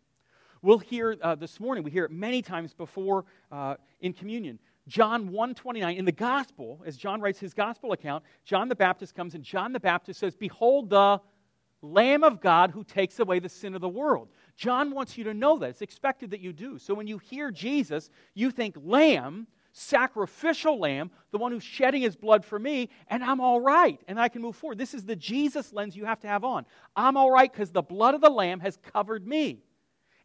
We'll 0.62 0.78
hear 0.78 1.16
uh, 1.20 1.34
this 1.34 1.58
morning, 1.58 1.82
we 1.82 1.90
hear 1.90 2.04
it 2.04 2.12
many 2.12 2.40
times 2.40 2.72
before 2.72 3.24
uh, 3.50 3.74
in 4.00 4.12
communion. 4.12 4.60
John 4.86 5.30
1:29 5.30 5.96
in 5.96 6.04
the 6.04 6.12
gospel 6.12 6.80
as 6.86 6.96
John 6.96 7.20
writes 7.20 7.40
his 7.40 7.52
gospel 7.52 7.92
account 7.92 8.24
John 8.44 8.68
the 8.68 8.76
Baptist 8.76 9.14
comes 9.14 9.34
and 9.34 9.42
John 9.42 9.72
the 9.72 9.80
Baptist 9.80 10.20
says 10.20 10.36
behold 10.36 10.90
the 10.90 11.20
lamb 11.82 12.22
of 12.22 12.40
God 12.40 12.70
who 12.70 12.84
takes 12.84 13.18
away 13.18 13.40
the 13.40 13.48
sin 13.48 13.74
of 13.74 13.80
the 13.80 13.88
world. 13.88 14.28
John 14.56 14.92
wants 14.92 15.18
you 15.18 15.24
to 15.24 15.34
know 15.34 15.58
that 15.58 15.70
it's 15.70 15.82
expected 15.82 16.30
that 16.30 16.40
you 16.40 16.52
do. 16.52 16.78
So 16.78 16.94
when 16.94 17.08
you 17.08 17.18
hear 17.18 17.50
Jesus 17.50 18.10
you 18.34 18.52
think 18.52 18.76
lamb 18.80 19.48
sacrificial 19.72 20.78
lamb, 20.78 21.10
the 21.30 21.38
one 21.38 21.50
who's 21.50 21.64
shedding 21.64 22.02
his 22.02 22.14
blood 22.14 22.44
for 22.44 22.58
me, 22.58 22.90
and 23.08 23.24
I'm 23.24 23.40
all 23.40 23.58
right, 23.58 23.98
and 24.06 24.20
I 24.20 24.28
can 24.28 24.42
move 24.42 24.54
forward. 24.54 24.76
This 24.76 24.92
is 24.92 25.06
the 25.06 25.16
Jesus 25.16 25.72
lens 25.72 25.96
you 25.96 26.04
have 26.04 26.20
to 26.20 26.28
have 26.28 26.44
on. 26.44 26.66
I'm 26.94 27.16
all 27.16 27.30
right 27.30 27.50
because 27.50 27.70
the 27.70 27.82
blood 27.82 28.14
of 28.14 28.20
the 28.20 28.28
lamb 28.28 28.60
has 28.60 28.76
covered 28.76 29.26
me 29.26 29.62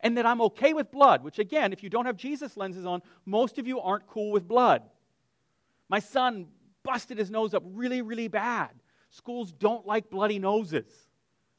and 0.01 0.17
that 0.17 0.25
I'm 0.25 0.41
okay 0.41 0.73
with 0.73 0.91
blood, 0.91 1.23
which 1.23 1.39
again, 1.39 1.73
if 1.73 1.83
you 1.83 1.89
don't 1.89 2.05
have 2.05 2.17
Jesus 2.17 2.57
lenses 2.57 2.85
on, 2.85 3.01
most 3.25 3.57
of 3.57 3.67
you 3.67 3.79
aren't 3.79 4.07
cool 4.07 4.31
with 4.31 4.47
blood. 4.47 4.83
My 5.89 5.99
son 5.99 6.47
busted 6.83 7.17
his 7.17 7.31
nose 7.31 7.53
up 7.53 7.63
really, 7.65 8.01
really 8.01 8.27
bad. 8.27 8.69
Schools 9.09 9.51
don't 9.51 9.85
like 9.85 10.09
bloody 10.09 10.39
noses. 10.39 10.91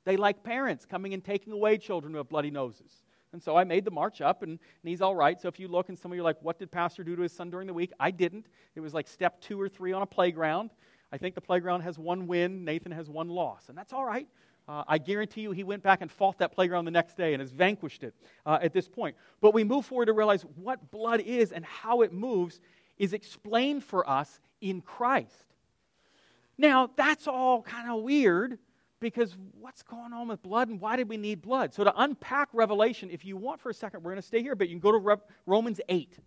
They 0.05 0.17
like 0.17 0.43
parents 0.43 0.87
coming 0.87 1.15
and 1.15 1.25
taking 1.25 1.53
away 1.53 1.79
children 1.79 2.15
have 2.15 2.29
bloody 2.29 2.51
noses. 2.51 3.03
And 3.33 3.43
so 3.43 3.57
I 3.57 3.65
made 3.65 3.85
the 3.85 3.91
march 3.91 4.23
up, 4.23 4.43
and, 4.43 4.53
and, 4.53 4.89
he's 4.89 5.03
all 5.03 5.15
right. 5.15 5.39
So 5.39 5.49
if 5.49 5.61
you 5.61 5.69
look 5.69 5.91
and 5.91 5.99
some 5.99 6.11
of 6.11 6.17
you 6.17 6.23
are 6.23 6.25
like, 6.25 6.41
what 6.41 6.59
did 6.59 6.71
Pastor 6.71 7.05
do 7.05 7.15
to 7.15 7.23
his 7.23 7.33
son 7.33 7.51
during 7.51 7.67
the 7.67 7.75
week? 7.75 7.93
I 8.01 8.11
didn't. 8.11 8.47
It 8.75 8.81
was 8.81 8.95
like 8.95 9.07
step 9.07 9.41
two 9.43 9.61
or 9.61 9.69
three 9.69 9.93
on 9.93 10.01
a 10.01 10.07
playground. 10.07 10.71
I 11.13 11.19
think 11.19 11.35
the 11.35 11.41
playground 11.41 11.83
has 11.83 11.99
one 11.99 12.27
win, 12.27 12.65
Nathan 12.65 12.93
has 12.93 13.09
one 13.09 13.29
loss, 13.29 13.69
and 13.69 13.77
that's 13.77 13.93
all 13.93 14.05
right. 14.05 14.29
Uh, 14.69 14.85
I 14.87 14.99
guarantee 14.99 15.41
you 15.41 15.53
he 15.53 15.65
went 15.65 15.83
back 15.83 16.03
and 16.03 16.11
fought 16.11 16.39
that 16.39 16.53
playground 16.53 16.85
the 16.85 16.91
next 16.91 17.17
day 17.17 17.33
and 17.33 17.41
has 17.41 17.51
vanquished 17.51 18.05
it 18.05 18.15
uh, 18.45 18.59
at 18.61 18.75
this 18.75 18.87
point. 18.87 19.17
But 19.41 19.55
we 19.55 19.65
move 19.65 19.87
forward 19.87 20.07
to 20.07 20.13
realize 20.13 20.43
what 20.57 20.91
blood 20.91 21.21
is 21.21 21.53
and 21.53 21.65
how 21.65 22.03
it 22.03 22.13
moves 22.13 22.61
is 22.99 23.15
explained 23.15 23.83
for 23.83 24.09
us 24.09 24.41
in 24.61 24.83
Christ. 24.83 25.55
Now, 26.59 26.91
that's 26.97 27.27
all 27.27 27.63
kind 27.63 27.91
of 27.91 28.03
weird 28.03 28.59
because 29.01 29.37
what's 29.59 29.83
going 29.83 30.13
on 30.13 30.29
with 30.29 30.43
blood 30.43 30.69
and 30.69 30.81
why 30.81 30.97
did 30.97 31.09
we 31.09 31.17
need 31.17 31.41
blood? 31.41 31.73
So, 31.73 31.85
to 31.85 31.93
unpack 31.97 32.49
Revelation, 32.53 33.11
if 33.11 33.25
you 33.25 33.37
want 33.37 33.61
for 33.61 33.71
a 33.71 33.75
second, 33.75 34.03
we're 34.03 34.11
going 34.11 34.21
to 34.21 34.27
stay 34.27 34.43
here, 34.43 34.57
but 34.57 34.69
you 34.69 34.75
can 34.75 34.81
go 34.81 34.93
to 34.93 34.99
Re- 34.99 35.17
Romans 35.47 35.81
8 35.89 36.19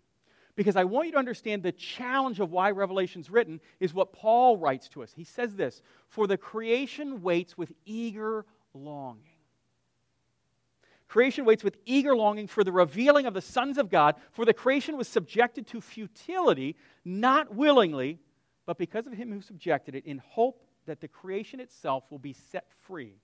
because 0.54 0.76
I 0.76 0.84
want 0.84 1.06
you 1.06 1.12
to 1.12 1.18
understand 1.18 1.62
the 1.62 1.72
challenge 1.72 2.40
of 2.40 2.50
why 2.50 2.70
Revelation's 2.70 3.30
written 3.30 3.60
is 3.80 3.94
what 3.94 4.12
Paul 4.12 4.56
writes 4.58 4.88
to 4.90 5.02
us. 5.02 5.12
He 5.14 5.24
says 5.24 5.54
this 5.54 5.82
For 6.08 6.26
the 6.26 6.36
creation 6.36 7.22
waits 7.22 7.56
with 7.56 7.72
eager 7.84 8.44
longing. 8.74 9.22
Creation 11.08 11.44
waits 11.44 11.62
with 11.62 11.76
eager 11.84 12.16
longing 12.16 12.46
for 12.46 12.64
the 12.64 12.72
revealing 12.72 13.26
of 13.26 13.34
the 13.34 13.40
sons 13.42 13.76
of 13.76 13.90
God, 13.90 14.16
for 14.30 14.44
the 14.44 14.54
creation 14.54 14.96
was 14.96 15.08
subjected 15.08 15.66
to 15.68 15.80
futility, 15.80 16.74
not 17.04 17.54
willingly, 17.54 18.18
but 18.64 18.78
because 18.78 19.06
of 19.06 19.12
him 19.12 19.30
who 19.30 19.42
subjected 19.42 19.94
it, 19.94 20.06
in 20.06 20.18
hope 20.18 20.62
that 20.86 21.00
the 21.00 21.08
creation 21.08 21.60
itself 21.60 22.04
will 22.10 22.18
be 22.18 22.32
set 22.32 22.66
free 22.82 23.16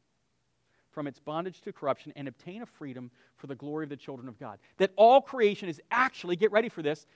from 0.99 1.07
its 1.07 1.21
bondage 1.21 1.61
to 1.61 1.73
corruption 1.73 2.13
and 2.17 2.27
obtain 2.27 2.61
a 2.61 2.67
freedom 2.67 3.09
for 3.37 3.47
the 3.47 3.55
glory 3.55 3.85
of 3.85 3.89
the 3.89 3.97
children 3.97 4.27
of 4.27 4.37
God. 4.37 4.59
That 4.79 4.91
all 4.97 5.21
creation 5.21 5.69
is 5.69 5.81
actually, 5.93 6.35
get 6.35 6.51
ready 6.51 6.69
for 6.69 6.83
this, 6.83 7.07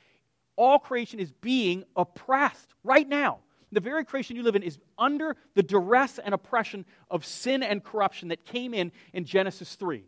all 0.55 0.79
creation 0.79 1.19
is 1.19 1.33
being 1.33 1.83
oppressed 1.97 2.75
right 2.85 3.09
now. 3.09 3.41
The 3.73 3.81
very 3.81 4.05
creation 4.05 4.37
you 4.37 4.45
live 4.45 4.55
in 4.55 4.63
is 4.63 4.79
under 4.97 5.35
the 5.57 5.65
duress 5.65 6.21
and 6.21 6.33
oppression 6.33 6.85
of 7.11 7.27
sin 7.27 7.65
and 7.65 7.83
corruption 7.83 8.29
that 8.29 8.45
came 8.45 8.73
in 8.73 8.93
in 9.13 9.25
Genesis 9.25 9.75
3. 9.75 10.05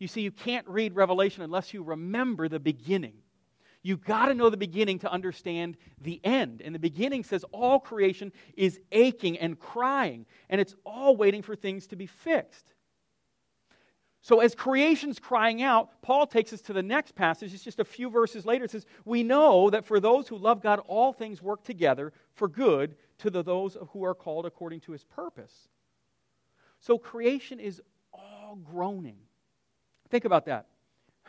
You 0.00 0.08
see, 0.08 0.22
you 0.22 0.32
can't 0.32 0.66
read 0.66 0.96
Revelation 0.96 1.44
unless 1.44 1.72
you 1.72 1.84
remember 1.84 2.48
the 2.48 2.58
beginning. 2.58 3.14
You 3.84 3.98
got 3.98 4.26
to 4.26 4.34
know 4.34 4.48
the 4.48 4.56
beginning 4.56 4.98
to 5.00 5.12
understand 5.12 5.76
the 6.00 6.18
end. 6.24 6.62
And 6.62 6.74
the 6.74 6.80
beginning 6.80 7.22
says 7.22 7.44
all 7.52 7.78
creation 7.78 8.32
is 8.56 8.80
aching 8.90 9.38
and 9.38 9.58
crying, 9.60 10.24
and 10.48 10.58
it's 10.58 10.74
all 10.86 11.16
waiting 11.16 11.42
for 11.42 11.54
things 11.54 11.86
to 11.88 11.96
be 11.96 12.06
fixed. 12.06 12.72
So, 14.22 14.40
as 14.40 14.54
creation's 14.54 15.18
crying 15.18 15.62
out, 15.62 16.00
Paul 16.00 16.26
takes 16.26 16.50
us 16.54 16.62
to 16.62 16.72
the 16.72 16.82
next 16.82 17.14
passage. 17.14 17.52
It's 17.52 17.62
just 17.62 17.78
a 17.78 17.84
few 17.84 18.08
verses 18.08 18.46
later. 18.46 18.64
It 18.64 18.70
says, 18.70 18.86
We 19.04 19.22
know 19.22 19.68
that 19.68 19.84
for 19.84 20.00
those 20.00 20.28
who 20.28 20.38
love 20.38 20.62
God, 20.62 20.80
all 20.86 21.12
things 21.12 21.42
work 21.42 21.62
together 21.62 22.10
for 22.32 22.48
good 22.48 22.96
to 23.18 23.28
the, 23.28 23.42
those 23.42 23.76
who 23.90 24.02
are 24.02 24.14
called 24.14 24.46
according 24.46 24.80
to 24.80 24.92
his 24.92 25.04
purpose. 25.04 25.68
So, 26.80 26.96
creation 26.96 27.60
is 27.60 27.82
all 28.14 28.56
groaning. 28.64 29.18
Think 30.08 30.24
about 30.24 30.46
that. 30.46 30.68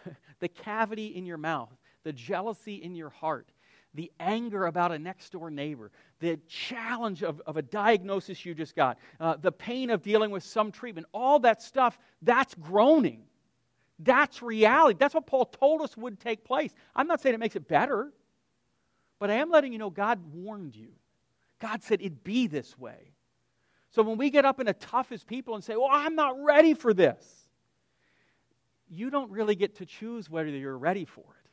the 0.39 0.47
cavity 0.47 1.07
in 1.07 1.25
your 1.25 1.37
mouth, 1.37 1.75
the 2.05 2.13
jealousy 2.13 2.75
in 2.75 2.95
your 2.95 3.09
heart, 3.09 3.51
the 3.95 4.11
anger 4.19 4.67
about 4.67 4.91
a 4.93 4.99
next 4.99 5.31
door 5.31 5.49
neighbor, 5.49 5.91
the 6.19 6.39
challenge 6.47 7.23
of, 7.23 7.41
of 7.45 7.57
a 7.57 7.61
diagnosis 7.61 8.45
you 8.45 8.53
just 8.53 8.75
got, 8.75 8.97
uh, 9.19 9.35
the 9.35 9.51
pain 9.51 9.89
of 9.89 10.01
dealing 10.01 10.31
with 10.31 10.43
some 10.43 10.71
treatment, 10.71 11.07
all 11.11 11.39
that 11.39 11.61
stuff, 11.61 11.97
that's 12.21 12.53
groaning. 12.55 13.23
That's 13.99 14.41
reality. 14.41 14.97
That's 14.99 15.15
what 15.15 15.25
Paul 15.25 15.45
told 15.45 15.81
us 15.81 15.97
would 15.97 16.19
take 16.19 16.43
place. 16.43 16.73
I'm 16.95 17.07
not 17.07 17.21
saying 17.21 17.33
it 17.33 17.39
makes 17.39 17.55
it 17.55 17.67
better, 17.67 18.13
but 19.19 19.29
I 19.29 19.35
am 19.35 19.49
letting 19.49 19.73
you 19.73 19.79
know 19.79 19.89
God 19.89 20.19
warned 20.31 20.75
you. 20.75 20.89
God 21.59 21.81
said 21.81 22.01
it'd 22.01 22.23
be 22.23 22.47
this 22.47 22.77
way. 22.77 23.13
So 23.91 24.03
when 24.03 24.17
we 24.17 24.29
get 24.29 24.45
up 24.45 24.59
in 24.59 24.67
a 24.67 24.73
tough 24.73 25.11
as 25.11 25.23
people 25.23 25.55
and 25.55 25.63
say, 25.63 25.75
Well, 25.75 25.87
I'm 25.89 26.15
not 26.15 26.35
ready 26.43 26.73
for 26.73 26.93
this, 26.93 27.25
you 28.89 29.09
don't 29.09 29.31
really 29.31 29.55
get 29.55 29.77
to 29.77 29.85
choose 29.85 30.29
whether 30.29 30.49
you're 30.49 30.77
ready 30.77 31.05
for 31.05 31.21
it 31.21 31.44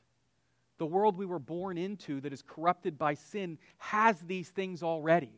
the 0.82 0.86
world 0.86 1.16
we 1.16 1.26
were 1.26 1.38
born 1.38 1.78
into 1.78 2.20
that 2.22 2.32
is 2.32 2.42
corrupted 2.42 2.98
by 2.98 3.14
sin 3.14 3.56
has 3.78 4.18
these 4.22 4.48
things 4.48 4.82
already. 4.82 5.30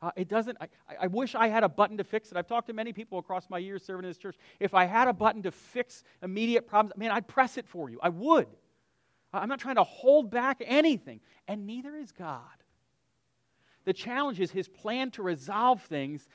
Uh, 0.00 0.10
it 0.16 0.28
doesn't, 0.28 0.56
I, 0.62 0.68
I 1.02 1.06
wish 1.08 1.34
I 1.34 1.48
had 1.48 1.62
a 1.62 1.68
button 1.68 1.98
to 1.98 2.04
fix 2.04 2.30
it. 2.30 2.38
I've 2.38 2.46
talked 2.46 2.68
to 2.68 2.72
many 2.72 2.94
people 2.94 3.18
across 3.18 3.50
my 3.50 3.58
years 3.58 3.84
serving 3.84 4.06
in 4.06 4.08
this 4.08 4.16
church. 4.16 4.36
If 4.60 4.72
I 4.72 4.86
had 4.86 5.08
a 5.08 5.12
button 5.12 5.42
to 5.42 5.50
fix 5.50 6.04
immediate 6.22 6.66
problems, 6.66 6.96
man, 6.96 7.10
I'd 7.10 7.28
press 7.28 7.58
it 7.58 7.68
for 7.68 7.90
you. 7.90 8.00
I 8.02 8.08
would. 8.08 8.46
I'm 9.34 9.50
not 9.50 9.60
trying 9.60 9.76
to 9.76 9.84
hold 9.84 10.30
back 10.30 10.62
anything, 10.64 11.20
and 11.46 11.66
neither 11.66 11.94
is 11.94 12.10
God. 12.10 12.40
The 13.84 13.92
challenge 13.92 14.40
is 14.40 14.50
his 14.50 14.68
plan 14.68 15.10
to 15.10 15.22
resolve 15.22 15.82
things 15.82 16.26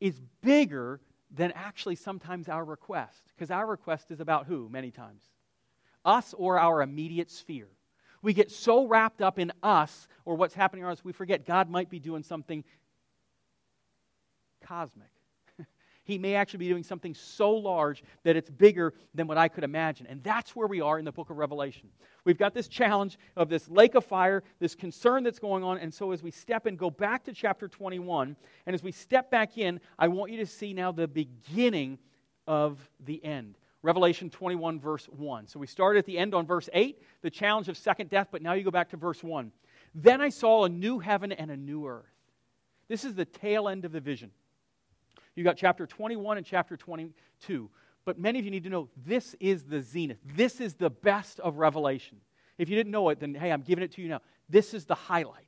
is 0.00 0.20
bigger 0.42 1.00
than 1.34 1.52
actually 1.52 1.96
sometimes 1.96 2.46
our 2.50 2.62
request, 2.62 3.22
because 3.34 3.50
our 3.50 3.66
request 3.66 4.10
is 4.10 4.20
about 4.20 4.44
who 4.44 4.68
many 4.68 4.90
times? 4.90 5.22
Us 6.04 6.34
or 6.36 6.58
our 6.58 6.82
immediate 6.82 7.30
sphere. 7.30 7.68
We 8.22 8.32
get 8.32 8.50
so 8.50 8.86
wrapped 8.86 9.22
up 9.22 9.38
in 9.38 9.52
us 9.62 10.08
or 10.24 10.34
what's 10.34 10.54
happening 10.54 10.84
around 10.84 10.92
us, 10.92 11.04
we 11.04 11.12
forget 11.12 11.46
God 11.46 11.70
might 11.70 11.88
be 11.88 11.98
doing 11.98 12.22
something 12.22 12.64
cosmic. 14.60 15.08
he 16.04 16.18
may 16.18 16.34
actually 16.34 16.58
be 16.58 16.68
doing 16.68 16.82
something 16.82 17.14
so 17.14 17.52
large 17.52 18.02
that 18.24 18.36
it's 18.36 18.50
bigger 18.50 18.92
than 19.14 19.26
what 19.26 19.38
I 19.38 19.48
could 19.48 19.64
imagine. 19.64 20.06
And 20.06 20.22
that's 20.22 20.56
where 20.56 20.66
we 20.66 20.80
are 20.80 20.98
in 20.98 21.04
the 21.04 21.12
book 21.12 21.30
of 21.30 21.38
Revelation. 21.38 21.88
We've 22.24 22.36
got 22.36 22.54
this 22.54 22.68
challenge 22.68 23.18
of 23.36 23.48
this 23.48 23.68
lake 23.68 23.94
of 23.94 24.04
fire, 24.04 24.42
this 24.58 24.74
concern 24.74 25.22
that's 25.22 25.38
going 25.38 25.62
on. 25.62 25.78
And 25.78 25.94
so 25.94 26.12
as 26.12 26.22
we 26.22 26.30
step 26.30 26.66
in, 26.66 26.76
go 26.76 26.90
back 26.90 27.24
to 27.24 27.32
chapter 27.32 27.68
21, 27.68 28.36
and 28.66 28.74
as 28.74 28.82
we 28.82 28.92
step 28.92 29.30
back 29.30 29.56
in, 29.56 29.80
I 29.98 30.08
want 30.08 30.32
you 30.32 30.38
to 30.38 30.46
see 30.46 30.74
now 30.74 30.92
the 30.92 31.08
beginning 31.08 31.98
of 32.46 32.78
the 33.04 33.24
end. 33.24 33.56
Revelation 33.82 34.28
21, 34.28 34.80
verse 34.80 35.06
1. 35.06 35.46
So 35.46 35.58
we 35.58 35.66
started 35.66 36.00
at 36.00 36.06
the 36.06 36.18
end 36.18 36.34
on 36.34 36.46
verse 36.46 36.68
8, 36.72 37.00
the 37.22 37.30
challenge 37.30 37.68
of 37.68 37.76
second 37.76 38.10
death, 38.10 38.28
but 38.32 38.42
now 38.42 38.54
you 38.54 38.64
go 38.64 38.70
back 38.70 38.90
to 38.90 38.96
verse 38.96 39.22
1. 39.22 39.52
Then 39.94 40.20
I 40.20 40.28
saw 40.28 40.64
a 40.64 40.68
new 40.68 40.98
heaven 40.98 41.32
and 41.32 41.50
a 41.50 41.56
new 41.56 41.86
earth. 41.86 42.04
This 42.88 43.04
is 43.04 43.14
the 43.14 43.24
tail 43.24 43.68
end 43.68 43.84
of 43.84 43.92
the 43.92 44.00
vision. 44.00 44.30
You 45.36 45.44
got 45.44 45.56
chapter 45.56 45.86
21 45.86 46.38
and 46.38 46.46
chapter 46.46 46.76
22. 46.76 47.70
But 48.04 48.18
many 48.18 48.38
of 48.38 48.44
you 48.44 48.50
need 48.50 48.64
to 48.64 48.70
know 48.70 48.88
this 48.96 49.36
is 49.38 49.64
the 49.64 49.82
zenith. 49.82 50.18
This 50.24 50.60
is 50.60 50.74
the 50.74 50.90
best 50.90 51.40
of 51.40 51.58
Revelation. 51.58 52.18
If 52.56 52.68
you 52.68 52.74
didn't 52.74 52.90
know 52.90 53.10
it, 53.10 53.20
then 53.20 53.34
hey, 53.34 53.52
I'm 53.52 53.62
giving 53.62 53.84
it 53.84 53.92
to 53.92 54.02
you 54.02 54.08
now. 54.08 54.20
This 54.48 54.74
is 54.74 54.86
the 54.86 54.94
highlight. 54.94 55.47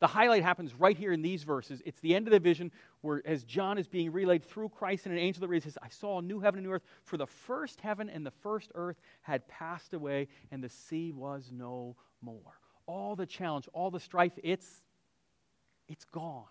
The 0.00 0.06
highlight 0.06 0.44
happens 0.44 0.74
right 0.74 0.96
here 0.96 1.12
in 1.12 1.22
these 1.22 1.42
verses. 1.42 1.82
It's 1.84 2.00
the 2.00 2.14
end 2.14 2.28
of 2.28 2.32
the 2.32 2.38
vision 2.38 2.70
where, 3.00 3.20
as 3.24 3.42
John 3.42 3.78
is 3.78 3.88
being 3.88 4.12
relayed 4.12 4.44
through 4.44 4.68
Christ 4.68 5.06
and 5.06 5.14
an 5.14 5.20
angel 5.20 5.40
that 5.40 5.48
reads, 5.48 5.64
says, 5.64 5.78
I 5.82 5.88
saw 5.88 6.18
a 6.18 6.22
new 6.22 6.38
heaven 6.38 6.58
and 6.58 6.66
new 6.66 6.72
earth, 6.72 6.84
for 7.02 7.16
the 7.16 7.26
first 7.26 7.80
heaven 7.80 8.08
and 8.08 8.24
the 8.24 8.30
first 8.30 8.70
earth 8.74 9.00
had 9.22 9.46
passed 9.48 9.94
away, 9.94 10.28
and 10.52 10.62
the 10.62 10.68
sea 10.68 11.12
was 11.12 11.50
no 11.52 11.96
more. 12.22 12.60
All 12.86 13.16
the 13.16 13.26
challenge, 13.26 13.68
all 13.72 13.90
the 13.90 14.00
strife, 14.00 14.32
it's, 14.42 14.82
it's 15.88 16.04
gone. 16.04 16.44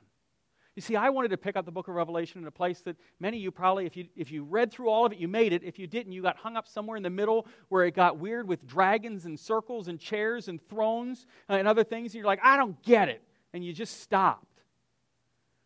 You 0.75 0.81
see, 0.81 0.95
I 0.95 1.09
wanted 1.09 1.29
to 1.29 1.37
pick 1.37 1.55
up 1.55 1.65
the 1.65 1.71
book 1.71 1.87
of 1.87 1.95
Revelation 1.95 2.41
in 2.41 2.47
a 2.47 2.51
place 2.51 2.81
that 2.81 2.97
many 3.19 3.37
of 3.37 3.43
you 3.43 3.49
probably, 3.49 3.87
if 3.87 3.97
you, 3.97 4.07
if 4.15 4.29
you 4.29 4.43
read 4.43 4.71
through 4.71 4.89
all 4.89 5.05
of 5.05 5.11
it, 5.13 5.17
you 5.17 5.27
made 5.27 5.53
it. 5.53 5.63
If 5.63 5.79
you 5.79 5.87
didn't, 5.87 6.11
you 6.11 6.21
got 6.21 6.37
hung 6.37 6.55
up 6.55 6.67
somewhere 6.67 6.97
in 6.97 7.01
the 7.01 7.09
middle 7.09 7.47
where 7.69 7.85
it 7.85 7.95
got 7.95 8.19
weird 8.19 8.47
with 8.47 8.67
dragons 8.67 9.25
and 9.25 9.39
circles 9.39 9.87
and 9.87 9.99
chairs 9.99 10.49
and 10.49 10.61
thrones 10.69 11.25
uh, 11.49 11.53
and 11.53 11.67
other 11.67 11.83
things. 11.83 12.13
And 12.13 12.15
you're 12.15 12.27
like, 12.27 12.41
I 12.43 12.57
don't 12.57 12.79
get 12.83 13.09
it 13.09 13.23
and 13.57 13.65
you 13.65 13.73
just 13.73 14.01
stopped. 14.01 14.45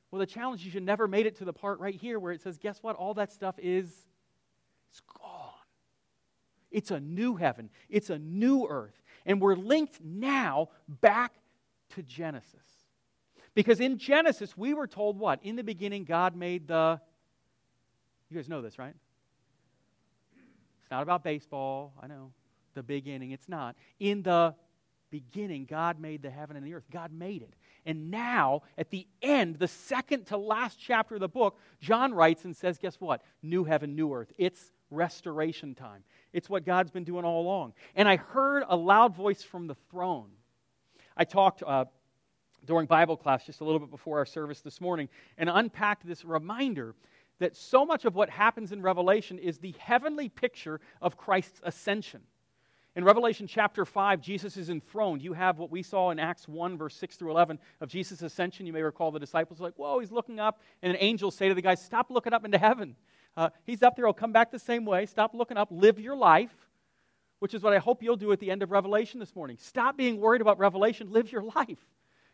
Well, 0.09 0.19
the 0.19 0.25
challenge 0.25 0.65
is 0.65 0.73
you 0.73 0.79
never 0.79 1.07
made 1.07 1.25
it 1.25 1.35
to 1.37 1.45
the 1.45 1.53
part 1.53 1.79
right 1.79 1.93
here 1.93 2.19
where 2.19 2.31
it 2.31 2.41
says, 2.41 2.57
guess 2.57 2.79
what? 2.81 2.95
All 2.95 3.13
that 3.15 3.31
stuff 3.31 3.55
is 3.59 3.87
it's 4.89 5.01
gone. 5.01 5.49
It's 6.71 6.89
a 6.89 6.99
new 6.99 7.35
heaven, 7.35 7.69
it's 7.89 8.09
a 8.09 8.17
new 8.17 8.65
earth. 8.67 8.99
And 9.25 9.39
we're 9.39 9.55
linked 9.55 10.01
now 10.03 10.69
back 10.87 11.33
to 11.95 12.01
Genesis. 12.01 12.55
Because 13.53 13.81
in 13.81 13.97
Genesis, 13.97 14.57
we 14.57 14.73
were 14.73 14.87
told 14.87 15.19
what? 15.19 15.43
In 15.43 15.57
the 15.57 15.63
beginning, 15.63 16.05
God 16.05 16.35
made 16.35 16.67
the. 16.69 16.99
You 18.29 18.37
guys 18.37 18.47
know 18.47 18.61
this, 18.61 18.79
right? 18.79 18.95
It's 20.81 20.89
not 20.89 21.03
about 21.03 21.23
baseball. 21.23 21.93
I 22.01 22.07
know. 22.07 22.31
The 22.73 22.83
beginning. 22.83 23.31
It's 23.31 23.49
not. 23.49 23.75
In 23.99 24.23
the 24.23 24.55
beginning, 25.11 25.65
God 25.65 25.99
made 25.99 26.21
the 26.21 26.29
heaven 26.29 26.55
and 26.55 26.65
the 26.65 26.73
earth. 26.73 26.85
God 26.89 27.11
made 27.11 27.41
it. 27.41 27.53
And 27.85 28.11
now, 28.11 28.61
at 28.77 28.91
the 28.91 29.07
end, 29.21 29.57
the 29.57 29.67
second 29.67 30.27
to 30.27 30.37
last 30.37 30.77
chapter 30.79 31.15
of 31.15 31.21
the 31.21 31.27
book, 31.27 31.57
John 31.79 32.13
writes 32.13 32.45
and 32.45 32.55
says, 32.55 32.77
Guess 32.77 33.01
what? 33.01 33.21
New 33.41 33.63
heaven, 33.63 33.95
new 33.95 34.13
earth. 34.13 34.31
It's 34.37 34.71
restoration 34.91 35.73
time. 35.73 36.03
It's 36.33 36.49
what 36.49 36.65
God's 36.65 36.91
been 36.91 37.03
doing 37.03 37.25
all 37.25 37.41
along. 37.41 37.73
And 37.95 38.07
I 38.07 38.17
heard 38.17 38.63
a 38.67 38.75
loud 38.75 39.15
voice 39.15 39.41
from 39.41 39.67
the 39.67 39.75
throne. 39.89 40.29
I 41.17 41.23
talked 41.23 41.63
uh, 41.63 41.85
during 42.65 42.85
Bible 42.85 43.17
class 43.17 43.45
just 43.45 43.61
a 43.61 43.63
little 43.63 43.79
bit 43.79 43.89
before 43.89 44.19
our 44.19 44.25
service 44.25 44.61
this 44.61 44.79
morning 44.79 45.09
and 45.37 45.49
unpacked 45.49 46.05
this 46.05 46.23
reminder 46.23 46.95
that 47.39 47.55
so 47.57 47.85
much 47.85 48.05
of 48.05 48.13
what 48.13 48.29
happens 48.29 48.71
in 48.71 48.81
Revelation 48.81 49.39
is 49.39 49.57
the 49.57 49.73
heavenly 49.79 50.29
picture 50.29 50.79
of 51.01 51.17
Christ's 51.17 51.59
ascension. 51.63 52.21
In 52.95 53.05
Revelation 53.05 53.47
chapter 53.47 53.85
5, 53.85 54.19
Jesus 54.19 54.57
is 54.57 54.69
enthroned. 54.69 55.21
You 55.21 55.31
have 55.31 55.57
what 55.57 55.71
we 55.71 55.81
saw 55.81 56.11
in 56.11 56.19
Acts 56.19 56.47
1, 56.47 56.77
verse 56.77 56.95
6 56.95 57.15
through 57.15 57.31
11 57.31 57.57
of 57.79 57.87
Jesus' 57.87 58.21
ascension. 58.21 58.65
You 58.65 58.73
may 58.73 58.81
recall 58.81 59.11
the 59.11 59.19
disciples 59.19 59.61
are 59.61 59.63
like, 59.63 59.75
Whoa, 59.75 59.99
he's 59.99 60.11
looking 60.11 60.39
up. 60.39 60.59
And 60.81 60.91
an 60.91 60.97
angel 60.99 61.31
say 61.31 61.47
to 61.47 61.55
the 61.55 61.61
guys, 61.61 61.81
Stop 61.81 62.11
looking 62.11 62.33
up 62.33 62.43
into 62.43 62.57
heaven. 62.57 62.95
Uh, 63.37 63.49
he's 63.63 63.81
up 63.81 63.95
there. 63.95 64.05
He'll 64.05 64.13
come 64.13 64.33
back 64.33 64.51
the 64.51 64.59
same 64.59 64.83
way. 64.85 65.05
Stop 65.05 65.33
looking 65.33 65.55
up. 65.55 65.69
Live 65.71 65.99
your 65.99 66.17
life, 66.17 66.53
which 67.39 67.53
is 67.53 67.63
what 67.63 67.71
I 67.71 67.77
hope 67.77 68.03
you'll 68.03 68.17
do 68.17 68.33
at 68.33 68.39
the 68.41 68.51
end 68.51 68.61
of 68.61 68.71
Revelation 68.71 69.21
this 69.21 69.35
morning. 69.35 69.57
Stop 69.57 69.95
being 69.95 70.19
worried 70.19 70.41
about 70.41 70.59
Revelation. 70.59 71.11
Live 71.11 71.31
your 71.31 71.43
life. 71.43 71.79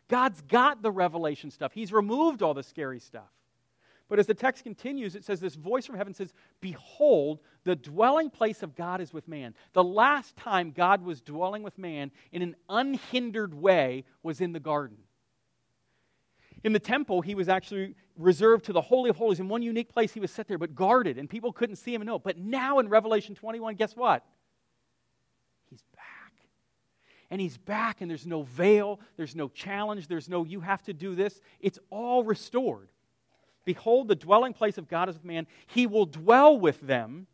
God's 0.08 0.40
got 0.40 0.82
the 0.82 0.90
revelation 0.90 1.50
stuff, 1.50 1.72
He's 1.72 1.92
removed 1.92 2.42
all 2.42 2.54
the 2.54 2.62
scary 2.62 2.98
stuff. 2.98 3.30
But 4.08 4.18
as 4.18 4.26
the 4.26 4.34
text 4.34 4.64
continues, 4.64 5.14
it 5.14 5.24
says, 5.24 5.38
This 5.38 5.54
voice 5.54 5.84
from 5.84 5.96
heaven 5.96 6.14
says, 6.14 6.32
Behold, 6.60 7.40
the 7.64 7.76
dwelling 7.76 8.30
place 8.30 8.62
of 8.62 8.74
God 8.74 9.00
is 9.02 9.12
with 9.12 9.28
man. 9.28 9.54
The 9.74 9.84
last 9.84 10.36
time 10.36 10.72
God 10.74 11.02
was 11.04 11.20
dwelling 11.20 11.62
with 11.62 11.76
man 11.76 12.10
in 12.32 12.40
an 12.40 12.56
unhindered 12.70 13.52
way 13.52 14.04
was 14.22 14.40
in 14.40 14.52
the 14.52 14.60
garden. 14.60 14.96
In 16.64 16.72
the 16.72 16.80
temple, 16.80 17.20
he 17.20 17.34
was 17.34 17.48
actually 17.48 17.94
reserved 18.16 18.64
to 18.64 18.72
the 18.72 18.80
Holy 18.80 19.10
of 19.10 19.16
Holies. 19.16 19.40
In 19.40 19.48
one 19.48 19.62
unique 19.62 19.90
place, 19.90 20.12
he 20.12 20.20
was 20.20 20.32
set 20.32 20.48
there, 20.48 20.58
but 20.58 20.74
guarded, 20.74 21.18
and 21.18 21.28
people 21.28 21.52
couldn't 21.52 21.76
see 21.76 21.94
him 21.94 22.00
and 22.00 22.08
know. 22.08 22.18
But 22.18 22.38
now 22.38 22.78
in 22.78 22.88
Revelation 22.88 23.34
21, 23.34 23.76
guess 23.76 23.94
what? 23.94 24.24
He's 25.70 25.82
back. 25.94 26.32
And 27.30 27.40
he's 27.40 27.58
back, 27.58 28.00
and 28.00 28.10
there's 28.10 28.26
no 28.26 28.42
veil, 28.42 29.00
there's 29.16 29.36
no 29.36 29.48
challenge, 29.48 30.08
there's 30.08 30.28
no 30.28 30.44
you 30.44 30.60
have 30.60 30.82
to 30.84 30.94
do 30.94 31.14
this. 31.14 31.40
It's 31.60 31.78
all 31.90 32.24
restored. 32.24 32.88
Behold, 33.68 34.08
the 34.08 34.14
dwelling 34.14 34.54
place 34.54 34.78
of 34.78 34.88
God 34.88 35.10
is 35.10 35.16
with 35.16 35.26
man. 35.26 35.46
He 35.66 35.86
will 35.86 36.06
dwell 36.06 36.58
with 36.58 36.80
them, 36.80 37.26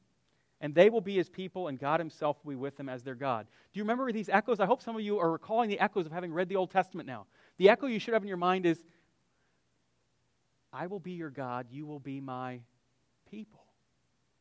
and 0.61 0.75
they 0.75 0.91
will 0.91 1.00
be 1.00 1.14
his 1.14 1.29
people, 1.29 1.69
and 1.69 1.79
God 1.79 2.00
himself 2.00 2.38
will 2.43 2.50
be 2.50 2.57
with 2.57 2.76
them 2.76 2.88
as 2.88 3.05
their 3.05 3.14
God. 3.14 3.47
Do 3.73 3.79
you 3.79 3.85
remember 3.85 4.11
these 4.11 4.29
echoes? 4.29 4.59
I 4.59 4.67
hope 4.67 4.83
some 4.83 4.97
of 4.97 5.03
you 5.03 5.21
are 5.21 5.31
recalling 5.31 5.69
the 5.71 5.79
echoes 5.79 6.07
of 6.07 6.11
having 6.11 6.33
read 6.33 6.49
the 6.49 6.57
Old 6.57 6.73
Testament 6.73 7.07
now. 7.07 7.26
The 7.59 7.71
echo 7.71 7.87
you 7.87 8.00
should 8.00 8.14
have 8.14 8.25
in 8.25 8.26
your 8.26 8.37
mind 8.37 8.67
is 8.67 8.83
I 10.73 10.88
will 10.88 10.99
be 10.99 11.12
your 11.12 11.31
God, 11.31 11.69
you 11.71 11.87
will 11.87 12.00
be 12.00 12.21
my 12.21 12.59
people. 13.31 13.64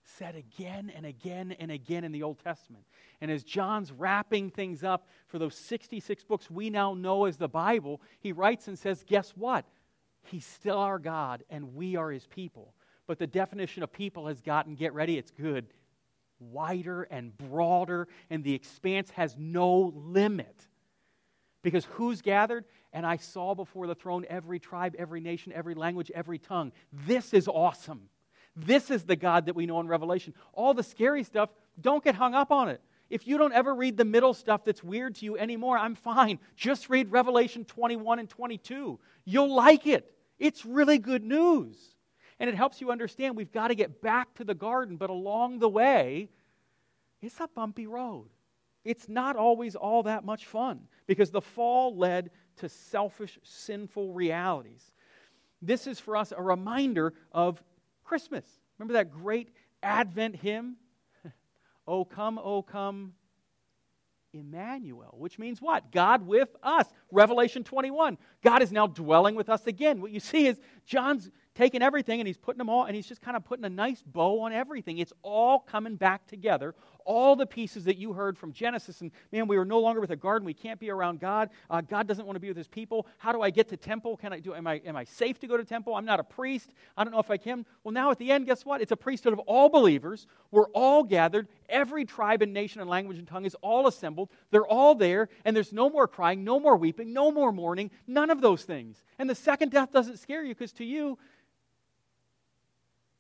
Said 0.04 0.36
again 0.36 0.92
and 0.96 1.06
again 1.06 1.56
and 1.60 1.70
again 1.70 2.04
in 2.04 2.12
the 2.12 2.24
Old 2.24 2.40
Testament. 2.40 2.86
And 3.22 3.30
as 3.30 3.44
John's 3.44 3.92
wrapping 3.92 4.50
things 4.50 4.84
up 4.84 5.08
for 5.28 5.38
those 5.38 5.54
66 5.54 6.24
books 6.24 6.50
we 6.50 6.72
now 6.72 6.96
know 6.96 7.26
as 7.26 7.38
the 7.38 7.48
Bible, 7.48 8.02
he 8.20 8.32
writes 8.32 8.68
and 8.68 8.80
says, 8.80 9.04
Guess 9.08 9.34
what? 9.38 9.68
He's 10.24 10.46
still 10.46 10.78
our 10.78 11.00
God, 11.00 11.44
and 11.50 11.76
we 11.76 11.96
are 11.96 12.12
his 12.12 12.26
people. 12.28 12.74
but 13.06 13.20
the 13.20 13.28
definition 13.28 13.84
of 13.84 13.92
people 13.92 14.28
has 14.28 14.42
gotten, 14.42 14.76
get 14.76 14.94
ready, 14.94 15.18
it's 15.18 15.32
good, 15.32 15.68
wider 16.40 17.04
and 17.04 17.38
broader, 17.38 18.08
and 18.30 18.44
the 18.44 18.54
expanse 18.54 19.10
has 19.12 19.36
no 19.38 19.94
limit. 19.96 20.68
Because 21.62 21.86
who's 21.92 22.22
gathered? 22.22 22.66
And 22.92 23.06
I 23.06 23.18
saw 23.18 23.56
before 23.56 23.88
the 23.88 23.96
throne 23.96 24.26
every 24.30 24.60
tribe, 24.60 24.96
every 24.98 25.22
nation, 25.22 25.54
every 25.54 25.76
language, 25.76 26.12
every 26.14 26.38
tongue. 26.38 26.72
This 26.92 27.34
is 27.34 27.48
awesome. 27.48 28.10
This 28.56 28.92
is 28.92 29.04
the 29.04 29.16
God 29.16 29.46
that 29.48 29.56
we 29.56 29.66
know 29.66 29.80
in 29.80 29.88
Revelation. 29.88 30.34
All 30.54 30.74
the 30.74 30.84
scary 30.84 31.24
stuff, 31.24 31.50
don't 31.80 32.04
get 32.04 32.16
hung 32.16 32.36
up 32.36 32.52
on 32.52 32.70
it. 32.70 32.82
If 33.14 33.28
you 33.28 33.38
don't 33.38 33.54
ever 33.54 33.76
read 33.76 33.96
the 33.96 34.06
middle 34.06 34.34
stuff 34.34 34.66
that's 34.66 34.84
weird 34.84 35.14
to 35.18 35.26
you 35.26 35.38
anymore, 35.38 35.78
I'm 35.78 35.94
fine. 35.94 36.40
Just 36.56 36.90
read 36.90 37.12
Revelation 37.12 37.64
21 37.64 38.18
and 38.18 38.28
22. 38.28 39.00
You'll 39.24 39.54
like 39.54 39.86
it. 39.86 40.12
It's 40.40 40.66
really 40.66 40.98
good 40.98 41.24
news. 41.24 41.78
And 42.40 42.50
it 42.50 42.56
helps 42.56 42.82
you 42.82 42.90
understand 42.90 43.38
we've 43.38 43.52
got 43.52 43.68
to 43.68 43.76
get 43.76 44.02
back 44.02 44.34
to 44.38 44.44
the 44.44 44.56
garden, 44.56 44.98
but 44.98 45.12
along 45.12 45.60
the 45.60 45.70
way, 45.70 46.28
it's 47.22 47.40
a 47.40 47.48
bumpy 47.54 47.86
road. 47.86 48.30
It's 48.84 49.08
not 49.08 49.36
always 49.36 49.76
all 49.76 50.02
that 50.04 50.26
much 50.26 50.48
fun 50.48 50.80
because 51.06 51.30
the 51.30 51.40
fall 51.40 51.96
led 51.96 52.32
to 52.56 52.68
selfish, 52.68 53.38
sinful 53.44 54.12
realities. 54.14 54.92
This 55.62 55.86
is 55.86 56.00
for 56.00 56.18
us 56.18 56.34
a 56.36 56.42
reminder 56.42 57.14
of 57.32 57.62
Christmas. 58.04 58.44
Remember 58.80 58.94
that 58.94 59.12
great 59.12 59.52
Advent 59.84 60.36
hymn? 60.36 60.78
Oh, 61.88 62.06
come, 62.06 62.40
oh, 62.42 62.62
come, 62.62 63.14
Emmanuel, 64.34 65.16
which 65.18 65.38
means 65.38 65.62
what? 65.62 65.92
God 65.92 66.26
with 66.26 66.50
us. 66.64 66.88
Revelation 67.12 67.64
21. 67.64 68.18
God 68.44 68.64
is 68.64 68.72
now 68.72 68.88
dwelling 68.88 69.36
with 69.36 69.48
us 69.48 69.68
again. 69.68 70.02
What 70.02 70.12
you 70.12 70.20
see 70.20 70.48
is 70.48 70.60
John's 70.86 71.30
taking 71.54 71.84
everything 71.84 72.20
and 72.20 72.26
he's 72.26 72.38
putting 72.38 72.58
them 72.58 72.70
all, 72.70 72.86
and 72.86 72.96
he's 72.96 73.06
just 73.06 73.22
kind 73.22 73.38
of 73.38 73.46
putting 73.46 73.64
a 73.66 73.70
nice 73.70 74.02
bow 74.02 74.42
on 74.42 74.52
everything. 74.52 74.98
It's 74.98 75.14
all 75.22 75.60
coming 75.60 75.96
back 75.96 76.26
together. 76.26 76.74
All 77.06 77.36
the 77.36 77.46
pieces 77.46 77.86
that 77.86 77.98
you 77.98 78.14
heard 78.14 78.38
from 78.38 78.54
Genesis, 78.54 79.02
and 79.02 79.12
man, 79.32 79.48
we 79.48 79.58
are 79.58 79.66
no 79.66 79.80
longer 79.80 80.02
with 80.02 80.12
a 80.12 80.16
garden. 80.16 80.46
We 80.46 80.54
can't 80.54 80.80
be 80.80 80.90
around 80.90 81.20
God. 81.20 81.50
Uh, 81.70 81.82
God 81.82 82.08
doesn't 82.08 82.26
want 82.26 82.36
to 82.36 82.40
be 82.40 82.48
with 82.48 82.58
his 82.58 82.68
people. 82.68 83.08
How 83.18 83.32
do 83.32 83.42
I 83.42 83.50
get 83.50 83.70
to 83.70 83.78
temple? 83.78 84.18
Can 84.18 84.34
I 84.34 84.40
do? 84.40 84.54
Am 84.54 84.68
I 84.68 84.82
am 84.86 84.96
I 84.96 85.04
safe 85.04 85.40
to 85.40 85.48
go 85.48 85.58
to 85.58 85.64
temple? 85.64 85.96
I'm 85.96 86.06
not 86.06 86.20
a 86.20 86.24
priest. 86.24 86.72
I 86.98 87.04
don't 87.04 87.14
know 87.14 87.20
if 87.20 87.32
I 87.32 87.38
can. 87.38 87.66
Well, 87.84 87.94
now 87.94 88.12
at 88.12 88.18
the 88.18 88.32
end, 88.32 88.46
guess 88.46 88.66
what? 88.66 88.82
It's 88.82 88.92
a 88.92 88.98
priesthood 88.98 89.34
of 89.34 89.40
all 89.40 89.70
believers. 89.70 90.28
We're 90.52 90.70
all 90.70 91.04
gathered. 91.04 91.48
Every 91.70 92.06
tribe 92.06 92.42
and 92.42 92.54
nation 92.54 92.82
and 92.82 92.90
language 92.90 93.18
and 93.18 93.28
tongue 93.28 93.46
is 93.46 93.56
all 93.62 93.88
assembled. 93.88 94.30
They're 94.52 94.68
all 94.68 94.96
there, 94.96 95.30
and 95.46 95.56
there's 95.56 95.74
no 95.74 95.90
more 95.90 96.08
crying, 96.08 96.44
no 96.44 96.60
more 96.60 96.78
weeping, 96.78 97.14
no 97.14 97.32
more 97.32 97.52
mourning, 97.52 97.92
none 98.08 98.30
of 98.30 98.42
those 98.42 98.64
things. 98.64 99.04
And 99.18 99.30
the 99.30 99.36
second 99.36 99.72
death 99.72 99.92
doesn't 99.92 100.20
scare 100.20 100.44
you 100.44 100.54
because 100.54 100.74
to 100.74 100.86
you, 100.86 101.18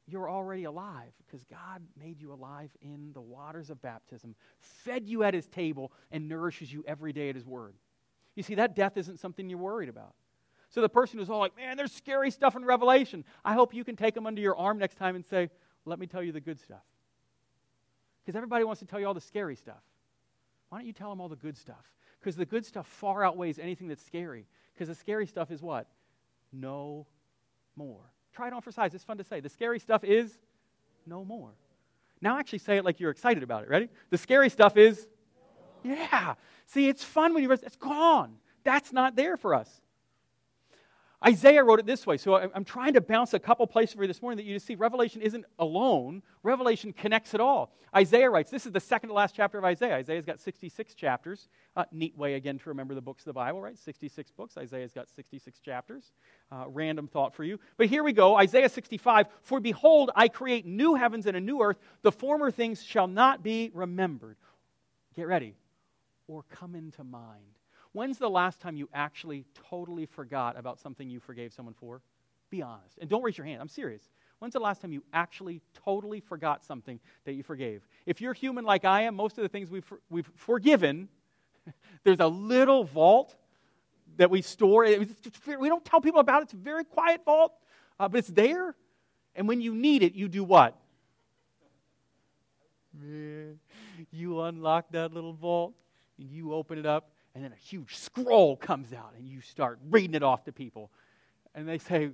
you're 0.06 0.30
already 0.30 0.66
alive 0.66 1.12
because 1.26 1.44
God 1.46 1.82
made 2.00 2.20
you 2.20 2.34
alive 2.34 2.70
in 2.82 3.12
the 3.14 3.22
waters 3.22 3.70
of 3.70 3.82
baptism, 3.82 4.36
fed 4.60 5.08
you 5.08 5.24
at 5.24 5.34
his 5.34 5.48
table, 5.48 5.92
and 6.12 6.28
nourishes 6.28 6.72
you 6.72 6.84
every 6.88 7.14
day 7.14 7.30
at 7.30 7.36
his 7.36 7.46
word. 7.46 7.76
You 8.36 8.44
see, 8.44 8.56
that 8.56 8.76
death 8.76 8.98
isn't 8.98 9.20
something 9.20 9.50
you're 9.50 9.60
worried 9.60 9.90
about. 9.90 10.14
So 10.70 10.82
the 10.82 10.90
person 10.90 11.20
who's 11.20 11.30
all 11.30 11.40
like, 11.40 11.56
man, 11.56 11.78
there's 11.78 11.92
scary 11.92 12.32
stuff 12.32 12.56
in 12.56 12.66
Revelation, 12.66 13.24
I 13.46 13.54
hope 13.54 13.74
you 13.74 13.84
can 13.84 13.96
take 13.96 14.16
them 14.16 14.26
under 14.26 14.42
your 14.42 14.58
arm 14.58 14.80
next 14.80 14.98
time 14.98 15.16
and 15.16 15.26
say, 15.26 15.50
let 15.86 16.00
me 16.00 16.08
tell 16.08 16.24
you 16.24 16.32
the 16.32 16.42
good 16.42 16.60
stuff. 16.60 16.84
Because 18.26 18.36
everybody 18.36 18.64
wants 18.64 18.80
to 18.80 18.86
tell 18.86 19.00
you 19.00 19.06
all 19.06 19.14
the 19.14 19.22
scary 19.22 19.56
stuff. 19.56 19.84
Why 20.70 20.80
don't 20.80 20.88
you 20.88 20.94
tell 20.94 21.10
them 21.10 21.22
all 21.22 21.30
the 21.30 21.36
good 21.36 21.58
stuff? 21.58 21.94
Because 22.20 22.36
the 22.36 22.46
good 22.46 22.66
stuff 22.66 22.88
far 22.88 23.24
outweighs 23.24 23.60
anything 23.60 23.88
that's 23.88 24.04
scary. 24.04 24.48
Because 24.74 24.88
the 24.88 24.96
scary 24.96 25.28
stuff 25.28 25.52
is 25.52 25.62
what? 25.62 25.88
No 26.52 27.06
more. 27.76 28.13
Try 28.34 28.48
it 28.48 28.54
on 28.54 28.62
for 28.62 28.72
size. 28.72 28.94
It's 28.94 29.04
fun 29.04 29.18
to 29.18 29.24
say. 29.24 29.40
The 29.40 29.50
scary 29.50 29.80
stuff 29.80 30.04
is 30.04 30.38
no 31.06 31.24
more. 31.24 31.52
Now 32.22 32.40
actually 32.40 32.60
say 32.60 32.78
it 32.78 32.86
like 32.86 33.00
you're 33.00 33.12
excited 33.12 33.44
about 33.44 33.64
it. 33.64 33.70
Ready? 33.70 33.90
The 34.10 34.18
scary 34.18 34.50
stuff 34.50 34.78
is 34.78 35.08
yeah. 35.84 36.36
See, 36.66 36.88
it's 36.88 37.04
fun 37.04 37.34
when 37.34 37.44
you 37.44 37.52
it's 37.52 37.76
gone. 37.76 38.38
That's 38.64 38.94
not 38.94 39.16
there 39.16 39.36
for 39.36 39.54
us. 39.54 39.70
Isaiah 41.26 41.64
wrote 41.64 41.80
it 41.80 41.86
this 41.86 42.06
way. 42.06 42.18
So 42.18 42.36
I'm 42.36 42.66
trying 42.66 42.94
to 42.94 43.02
bounce 43.02 43.34
a 43.34 43.40
couple 43.40 43.66
places 43.66 43.96
for 43.96 44.02
you 44.02 44.08
this 44.08 44.22
morning 44.22 44.38
that 44.38 44.50
you 44.50 44.60
see 44.60 44.76
Revelation 44.76 45.22
isn't 45.22 45.46
alone. 45.58 46.22
Revelation 46.44 46.92
connects 46.92 47.34
it 47.34 47.40
all. 47.40 47.74
Isaiah 47.96 48.30
writes, 48.30 48.52
this 48.52 48.66
is 48.66 48.72
the 48.72 48.80
second 48.80 49.10
to 49.10 49.16
last 49.16 49.34
chapter 49.36 49.58
of 49.58 49.64
Isaiah. 49.64 49.96
Isaiah's 49.96 50.26
got 50.26 50.40
66 50.40 50.96
chapters. 50.96 51.48
Uh, 51.78 51.86
neat 51.92 52.18
way, 52.18 52.34
again, 52.34 52.58
to 52.60 52.70
remember 52.70 52.94
the 52.94 53.02
books 53.02 53.22
of 53.22 53.26
the 53.26 53.34
Bible, 53.34 53.62
right? 53.62 53.78
66 53.78 54.32
books. 54.32 54.58
Isaiah's 54.58 54.92
got 54.92 55.08
66 55.08 55.60
chapters. 55.60 56.12
Uh, 56.52 56.66
random 56.68 57.08
thought 57.08 57.34
for 57.34 57.44
you. 57.44 57.60
But 57.78 57.88
here 57.88 58.04
we 58.04 58.12
go 58.12 58.36
Isaiah 58.36 58.70
65 58.70 59.28
For 59.44 59.60
behold, 59.60 60.12
I 60.16 60.28
create 60.28 60.66
new 60.66 60.96
heavens 60.96 61.26
and 61.26 61.38
a 61.38 61.42
new 61.42 61.62
earth. 61.62 61.78
The 62.02 62.12
former 62.12 62.52
things 62.52 62.84
shall 62.84 63.08
not 63.08 63.44
be 63.44 63.72
remembered. 63.74 64.38
Get 65.16 65.28
ready. 65.28 65.56
Or 66.28 66.44
come 66.50 66.76
into 66.76 67.04
mind. 67.04 67.44
When's 67.94 68.18
the 68.18 68.30
last 68.30 68.60
time 68.60 68.76
you 68.76 68.90
actually 68.94 69.46
totally 69.70 70.06
forgot 70.08 70.58
about 70.58 70.80
something 70.80 71.10
you 71.10 71.20
forgave 71.20 71.54
someone 71.54 71.76
for? 71.76 72.02
Be 72.50 72.62
honest. 72.62 72.98
And 73.00 73.10
don't 73.10 73.22
raise 73.22 73.38
your 73.38 73.46
hand. 73.46 73.62
I'm 73.62 73.70
serious. 73.70 74.10
When's 74.40 74.54
the 74.54 74.60
last 74.60 74.82
time 74.82 74.92
you 74.92 75.04
actually 75.14 75.62
totally 75.86 76.20
forgot 76.20 76.66
something 76.66 77.00
that 77.26 77.34
you 77.34 77.44
forgave? 77.44 77.88
If 78.06 78.20
you're 78.20 78.34
human 78.34 78.66
like 78.66 78.84
I 78.84 79.04
am, 79.04 79.16
most 79.16 79.38
of 79.38 79.44
the 79.44 79.50
things 79.50 79.70
we've, 79.70 79.92
we've 80.10 80.30
forgiven, 80.36 81.08
there's 82.04 82.20
a 82.20 82.28
little 82.28 82.84
vault 82.84 83.36
that 84.18 84.30
we 84.30 84.42
store. 84.42 84.86
We 84.86 85.70
don't 85.70 85.86
tell 85.86 86.02
people 86.02 86.20
about 86.20 86.42
it. 86.42 86.46
It's 86.46 86.54
a 86.54 86.58
very 86.58 86.84
quiet 86.84 87.22
vault, 87.26 87.54
uh, 88.00 88.08
but 88.08 88.18
it's 88.18 88.28
there. 88.28 88.76
And 89.36 89.48
when 89.48 89.62
you 89.62 89.74
need 89.74 90.04
it, 90.04 90.14
you 90.14 90.28
do 90.28 90.44
what? 90.44 90.78
You 94.12 94.42
unlock 94.42 94.88
that 94.92 95.14
little 95.14 95.34
vault, 95.34 95.74
and 96.18 96.30
you 96.30 96.54
open 96.54 96.78
it 96.78 96.86
up, 96.86 97.12
and 97.36 97.44
then 97.44 97.52
a 97.52 97.68
huge 97.68 97.96
scroll 97.96 98.56
comes 98.56 98.94
out 98.94 99.14
and 99.18 99.28
you 99.28 99.42
start 99.42 99.80
reading 99.90 100.16
it 100.16 100.24
off 100.24 100.44
to 100.46 100.52
people. 100.52 100.92
And 101.56 101.68
they 101.68 101.80
say, 101.80 102.12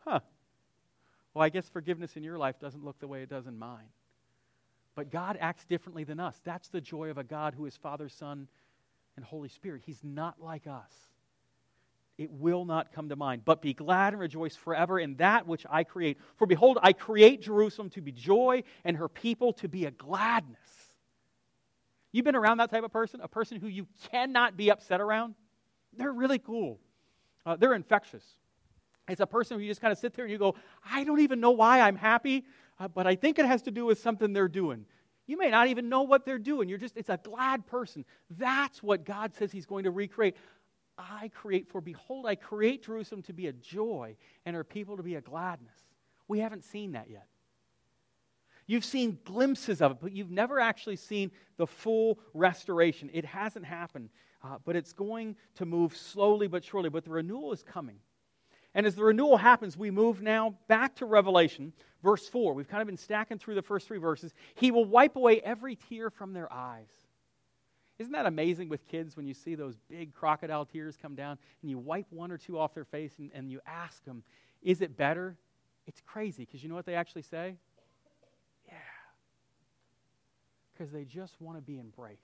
huh, 0.00 0.20
well, 1.34 1.44
I 1.44 1.50
guess 1.50 1.68
forgiveness 1.68 2.16
in 2.16 2.22
your 2.22 2.38
life 2.38 2.58
doesn't 2.58 2.84
look 2.84 2.98
the 2.98 3.08
way 3.08 3.22
it 3.22 3.28
does 3.28 3.46
in 3.46 3.58
mine. 3.58 3.88
But 4.94 5.10
God 5.10 5.38
acts 5.40 5.64
differently 5.64 6.04
than 6.04 6.18
us. 6.18 6.40
That's 6.44 6.68
the 6.68 6.80
joy 6.80 7.10
of 7.10 7.18
a 7.18 7.24
God 7.24 7.54
who 7.54 7.66
is 7.66 7.76
Father, 7.76 8.08
Son, 8.08 8.48
and 9.16 9.24
Holy 9.24 9.48
Spirit. 9.48 9.82
He's 9.84 10.02
not 10.02 10.42
like 10.42 10.66
us. 10.66 10.92
It 12.16 12.32
will 12.32 12.64
not 12.64 12.92
come 12.92 13.10
to 13.10 13.16
mind. 13.16 13.42
But 13.44 13.62
be 13.62 13.74
glad 13.74 14.12
and 14.12 14.20
rejoice 14.20 14.56
forever 14.56 14.98
in 14.98 15.14
that 15.16 15.46
which 15.46 15.64
I 15.70 15.84
create. 15.84 16.18
For 16.36 16.46
behold, 16.46 16.78
I 16.82 16.92
create 16.92 17.42
Jerusalem 17.42 17.90
to 17.90 18.00
be 18.00 18.10
joy 18.10 18.64
and 18.84 18.96
her 18.96 19.08
people 19.08 19.52
to 19.54 19.68
be 19.68 19.84
a 19.84 19.92
gladness. 19.92 20.58
You've 22.12 22.24
been 22.24 22.36
around 22.36 22.58
that 22.58 22.70
type 22.70 22.84
of 22.84 22.92
person, 22.92 23.20
a 23.22 23.28
person 23.28 23.60
who 23.60 23.68
you 23.68 23.86
cannot 24.10 24.56
be 24.56 24.70
upset 24.70 25.00
around? 25.00 25.34
They're 25.96 26.12
really 26.12 26.38
cool. 26.38 26.78
Uh, 27.44 27.56
they're 27.56 27.74
infectious. 27.74 28.24
It's 29.08 29.20
a 29.20 29.26
person 29.26 29.56
who 29.56 29.62
you 29.62 29.70
just 29.70 29.80
kind 29.80 29.92
of 29.92 29.98
sit 29.98 30.14
there 30.14 30.24
and 30.24 30.32
you 30.32 30.38
go, 30.38 30.54
I 30.90 31.04
don't 31.04 31.20
even 31.20 31.40
know 31.40 31.50
why 31.50 31.80
I'm 31.80 31.96
happy, 31.96 32.44
uh, 32.78 32.88
but 32.88 33.06
I 33.06 33.16
think 33.16 33.38
it 33.38 33.46
has 33.46 33.62
to 33.62 33.70
do 33.70 33.86
with 33.86 33.98
something 34.00 34.32
they're 34.32 34.48
doing. 34.48 34.84
You 35.26 35.36
may 35.36 35.50
not 35.50 35.68
even 35.68 35.88
know 35.88 36.02
what 36.02 36.24
they're 36.24 36.38
doing. 36.38 36.68
You're 36.68 36.78
just, 36.78 36.96
it's 36.96 37.10
a 37.10 37.20
glad 37.22 37.66
person. 37.66 38.04
That's 38.30 38.82
what 38.82 39.04
God 39.04 39.34
says 39.34 39.52
He's 39.52 39.66
going 39.66 39.84
to 39.84 39.90
recreate. 39.90 40.36
I 40.96 41.30
create, 41.34 41.68
for 41.68 41.80
behold, 41.80 42.26
I 42.26 42.34
create 42.34 42.84
Jerusalem 42.84 43.22
to 43.22 43.32
be 43.32 43.46
a 43.46 43.52
joy 43.52 44.16
and 44.44 44.56
her 44.56 44.64
people 44.64 44.96
to 44.96 45.02
be 45.02 45.14
a 45.14 45.20
gladness. 45.20 45.76
We 46.26 46.40
haven't 46.40 46.64
seen 46.64 46.92
that 46.92 47.08
yet. 47.10 47.26
You've 48.68 48.84
seen 48.84 49.18
glimpses 49.24 49.80
of 49.80 49.92
it, 49.92 49.98
but 50.00 50.12
you've 50.12 50.30
never 50.30 50.60
actually 50.60 50.96
seen 50.96 51.32
the 51.56 51.66
full 51.66 52.18
restoration. 52.34 53.08
It 53.14 53.24
hasn't 53.24 53.64
happened, 53.64 54.10
uh, 54.44 54.58
but 54.64 54.76
it's 54.76 54.92
going 54.92 55.36
to 55.56 55.64
move 55.64 55.96
slowly 55.96 56.48
but 56.48 56.62
surely. 56.62 56.90
But 56.90 57.04
the 57.04 57.10
renewal 57.10 57.52
is 57.52 57.62
coming. 57.62 57.96
And 58.74 58.86
as 58.86 58.94
the 58.94 59.04
renewal 59.04 59.38
happens, 59.38 59.78
we 59.78 59.90
move 59.90 60.20
now 60.20 60.54
back 60.68 60.94
to 60.96 61.06
Revelation, 61.06 61.72
verse 62.02 62.28
4. 62.28 62.52
We've 62.52 62.68
kind 62.68 62.82
of 62.82 62.86
been 62.86 62.98
stacking 62.98 63.38
through 63.38 63.54
the 63.54 63.62
first 63.62 63.88
three 63.88 63.98
verses. 63.98 64.34
He 64.54 64.70
will 64.70 64.84
wipe 64.84 65.16
away 65.16 65.40
every 65.40 65.74
tear 65.74 66.10
from 66.10 66.34
their 66.34 66.52
eyes. 66.52 66.90
Isn't 67.98 68.12
that 68.12 68.26
amazing 68.26 68.68
with 68.68 68.86
kids 68.86 69.16
when 69.16 69.26
you 69.26 69.32
see 69.32 69.54
those 69.54 69.76
big 69.88 70.14
crocodile 70.14 70.66
tears 70.66 70.96
come 71.00 71.14
down 71.14 71.38
and 71.62 71.70
you 71.70 71.78
wipe 71.78 72.06
one 72.10 72.30
or 72.30 72.36
two 72.36 72.58
off 72.58 72.74
their 72.74 72.84
face 72.84 73.14
and, 73.18 73.30
and 73.32 73.50
you 73.50 73.60
ask 73.66 74.04
them, 74.04 74.22
Is 74.62 74.82
it 74.82 74.96
better? 74.96 75.36
It's 75.86 76.02
crazy 76.02 76.44
because 76.44 76.62
you 76.62 76.68
know 76.68 76.74
what 76.74 76.84
they 76.84 76.94
actually 76.94 77.22
say? 77.22 77.56
Because 80.78 80.92
they 80.92 81.04
just 81.04 81.40
want 81.40 81.56
to 81.56 81.62
be 81.62 81.78
embraced. 81.78 82.20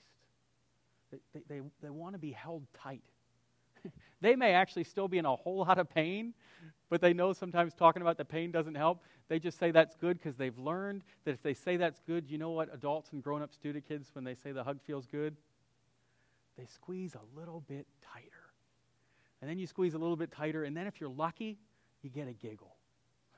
They, 1.10 1.40
they, 1.48 1.60
they 1.82 1.90
want 1.90 2.14
to 2.14 2.18
be 2.18 2.32
held 2.32 2.62
tight. 2.74 3.02
they 4.20 4.36
may 4.36 4.52
actually 4.52 4.84
still 4.84 5.08
be 5.08 5.18
in 5.18 5.26
a 5.26 5.34
whole 5.34 5.58
lot 5.58 5.78
of 5.78 5.88
pain, 5.90 6.34
but 6.88 7.00
they 7.00 7.12
know 7.12 7.32
sometimes 7.32 7.74
talking 7.74 8.02
about 8.02 8.16
the 8.16 8.24
pain 8.24 8.50
doesn't 8.50 8.74
help. 8.74 9.02
They 9.28 9.38
just 9.38 9.58
say 9.58 9.70
that's 9.70 9.96
good 9.96 10.18
because 10.18 10.36
they've 10.36 10.56
learned 10.58 11.02
that 11.24 11.32
if 11.32 11.42
they 11.42 11.54
say 11.54 11.76
that's 11.76 12.00
good, 12.06 12.30
you 12.30 12.38
know 12.38 12.50
what 12.50 12.72
adults 12.72 13.12
and 13.12 13.22
grown 13.22 13.42
ups 13.42 13.58
do 13.62 13.72
to 13.72 13.80
kids 13.80 14.10
when 14.12 14.24
they 14.24 14.34
say 14.34 14.52
the 14.52 14.64
hug 14.64 14.80
feels 14.82 15.06
good? 15.06 15.36
They 16.56 16.66
squeeze 16.66 17.14
a 17.14 17.38
little 17.38 17.60
bit 17.60 17.86
tighter. 18.12 18.28
And 19.40 19.50
then 19.50 19.58
you 19.58 19.66
squeeze 19.66 19.94
a 19.94 19.98
little 19.98 20.16
bit 20.16 20.30
tighter, 20.30 20.64
and 20.64 20.76
then 20.76 20.86
if 20.86 21.00
you're 21.00 21.10
lucky, 21.10 21.58
you 22.02 22.10
get 22.10 22.28
a 22.28 22.32
giggle. 22.32 22.76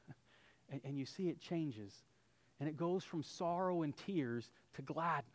and, 0.71 0.81
and 0.85 0.99
you 0.99 1.07
see 1.07 1.29
it 1.29 1.41
changes. 1.41 1.93
And 2.61 2.69
it 2.69 2.77
goes 2.77 3.05
from 3.05 3.23
sorrow 3.23 3.83
and 3.83 3.97
tears 3.97 4.51
to 4.75 4.83
gladness. 4.83 5.33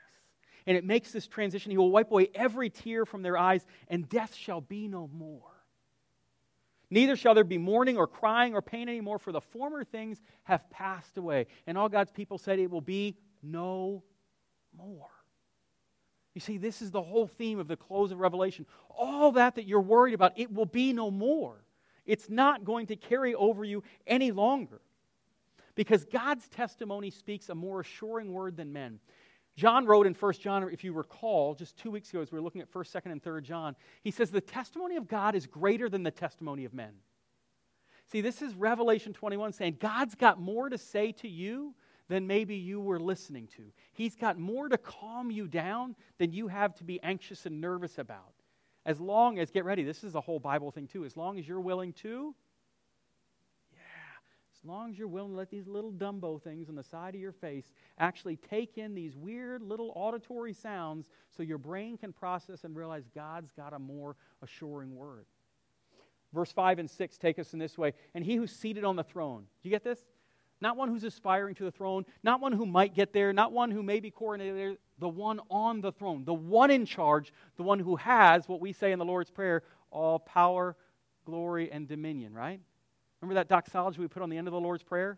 And 0.66 0.78
it 0.78 0.84
makes 0.84 1.12
this 1.12 1.28
transition. 1.28 1.72
He 1.72 1.78
will 1.78 1.92
wipe 1.92 2.12
away 2.12 2.30
every 2.36 2.70
tear 2.70 3.06
from 3.06 3.22
their 3.22 3.38
eyes, 3.38 3.66
and 3.88 4.08
death 4.08 4.36
shall 4.36 4.62
be 4.62 4.88
no 4.88 5.10
more. 5.14 5.42
Neither 6.90 7.16
shall 7.16 7.34
there 7.34 7.46
be 7.46 7.58
mourning 7.58 7.98
or 7.98 8.06
crying 8.06 8.54
or 8.54 8.62
pain 8.62 8.90
anymore, 8.90 9.18
for 9.18 9.32
the 9.32 9.42
former 9.42 9.84
things 9.84 10.22
have 10.44 10.70
passed 10.70 11.18
away. 11.18 11.48
And 11.66 11.78
all 11.78 11.90
God's 11.90 12.12
people 12.12 12.38
said, 12.38 12.60
It 12.60 12.70
will 12.70 12.82
be 12.82 13.16
no 13.42 14.04
more. 14.78 15.08
You 16.34 16.42
see, 16.42 16.58
this 16.58 16.82
is 16.82 16.92
the 16.92 17.02
whole 17.02 17.28
theme 17.28 17.60
of 17.60 17.68
the 17.68 17.78
close 17.78 18.12
of 18.12 18.20
Revelation. 18.20 18.66
All 18.90 19.34
that 19.34 19.56
that 19.56 19.68
you're 19.68 19.82
worried 19.82 20.14
about, 20.14 20.34
it 20.38 20.54
will 20.54 20.66
be 20.66 20.94
no 20.94 21.12
more. 21.12 21.64
It's 22.06 22.30
not 22.30 22.64
going 22.64 22.88
to 22.88 22.96
carry 22.96 23.36
over 23.36 23.64
you 23.64 23.84
any 24.08 24.32
longer. 24.32 24.82
Because 25.82 26.06
God's 26.06 26.48
testimony 26.48 27.10
speaks 27.10 27.50
a 27.50 27.56
more 27.56 27.80
assuring 27.80 28.32
word 28.32 28.56
than 28.56 28.72
men. 28.72 29.00
John 29.56 29.88
wrote 29.88 30.06
in 30.06 30.14
1 30.14 30.34
John, 30.34 30.70
if 30.72 30.84
you 30.84 30.94
recall, 30.94 31.56
just 31.56 31.76
two 31.76 31.90
weeks 31.90 32.12
ago 32.12 32.22
as 32.22 32.32
we 32.32 32.38
were 32.38 32.44
looking 32.44 32.62
at 32.62 32.72
1st, 32.72 33.02
2nd, 33.02 33.12
and 33.14 33.24
3rd 33.24 33.42
John, 33.42 33.76
he 34.04 34.12
says, 34.12 34.30
The 34.30 34.42
testimony 34.42 34.96
of 34.96 35.08
God 35.08 35.34
is 35.34 35.48
greater 35.48 35.90
than 35.90 36.04
the 36.04 36.12
testimony 36.12 36.66
of 36.66 36.74
men. 36.76 36.92
See, 38.12 38.22
this 38.22 38.44
is 38.44 38.54
Revelation 38.54 39.12
21 39.12 39.54
saying 39.54 39.78
God's 39.80 40.14
got 40.14 40.40
more 40.40 40.70
to 40.70 40.78
say 40.78 41.14
to 41.14 41.28
you 41.28 41.74
than 42.10 42.28
maybe 42.28 42.58
you 42.58 42.80
were 42.80 43.00
listening 43.00 43.48
to. 43.56 43.64
He's 43.92 44.16
got 44.16 44.38
more 44.38 44.70
to 44.70 44.78
calm 44.78 45.32
you 45.32 45.48
down 45.48 45.96
than 46.20 46.32
you 46.32 46.48
have 46.48 46.76
to 46.76 46.84
be 46.84 47.02
anxious 47.02 47.48
and 47.48 47.60
nervous 47.60 47.98
about. 47.98 48.36
As 48.86 49.00
long 49.00 49.40
as, 49.40 49.50
get 49.50 49.66
ready, 49.66 49.84
this 49.84 50.04
is 50.04 50.14
a 50.14 50.22
whole 50.22 50.40
Bible 50.40 50.70
thing 50.70 50.86
too, 50.86 51.06
as 51.06 51.18
long 51.18 51.40
as 51.40 51.48
you're 51.48 51.60
willing 51.60 51.94
to 51.94 52.36
as 54.64 54.68
long 54.68 54.92
as 54.92 54.98
you're 54.98 55.08
willing 55.08 55.32
to 55.32 55.38
let 55.38 55.50
these 55.50 55.68
little 55.68 55.92
Dumbo 55.92 56.42
things 56.42 56.70
on 56.70 56.76
the 56.76 56.84
side 56.84 57.16
of 57.16 57.22
your 57.22 57.32
face 57.32 57.72
actually 57.98 58.36
take 58.36 58.78
in 58.78 58.94
these 58.94 59.18
weird 59.18 59.64
little 59.64 59.92
auditory 59.96 60.54
sounds 60.54 61.08
so 61.36 61.42
your 61.42 61.58
brain 61.58 61.98
can 61.98 62.14
process 62.14 62.64
and 62.64 62.76
realize 62.76 63.04
God's 63.16 63.52
got 63.52 63.74
a 63.74 63.80
more 63.80 64.16
assuring 64.44 64.96
word. 64.96 65.26
Verse 66.32 66.52
5 66.52 66.78
and 66.78 66.90
6 66.90 67.18
take 67.18 67.40
us 67.40 67.54
in 67.54 67.60
this 67.60 67.76
way. 67.76 67.94
And 68.14 68.24
he 68.24 68.36
who's 68.36 68.52
seated 68.52 68.84
on 68.84 68.96
the 68.96 69.04
throne, 69.04 69.46
do 69.64 69.70
you 69.70 69.72
get 69.72 69.84
this? 69.84 70.00
Not 70.62 70.78
one 70.78 70.90
who's 70.90 71.04
aspiring 71.04 71.56
to 71.56 71.64
the 71.64 71.72
throne, 71.72 72.06
not 72.22 72.40
one 72.40 72.52
who 72.52 72.68
might 72.68 72.94
get 72.94 73.14
there, 73.14 73.34
not 73.34 73.52
one 73.52 73.72
who 73.72 73.82
may 73.82 74.00
be 74.00 74.12
coronated 74.12 74.56
there, 74.56 74.76
the 75.00 75.10
one 75.10 75.40
on 75.50 75.82
the 75.82 75.92
throne, 75.92 76.24
the 76.24 76.36
one 76.36 76.70
in 76.70 76.86
charge, 76.86 77.34
the 77.58 77.64
one 77.64 77.80
who 77.80 77.96
has 77.96 78.48
what 78.48 78.62
we 78.62 78.74
say 78.74 78.92
in 78.92 79.00
the 79.00 79.06
Lord's 79.06 79.32
Prayer 79.32 79.64
all 79.90 80.20
power, 80.20 80.78
glory, 81.26 81.72
and 81.72 81.88
dominion, 81.88 82.32
right? 82.32 82.62
Remember 83.22 83.36
that 83.36 83.48
doxology 83.48 84.00
we 84.00 84.08
put 84.08 84.24
on 84.24 84.30
the 84.30 84.38
end 84.38 84.48
of 84.48 84.52
the 84.52 84.60
Lord's 84.60 84.84
Prayer? 84.84 85.18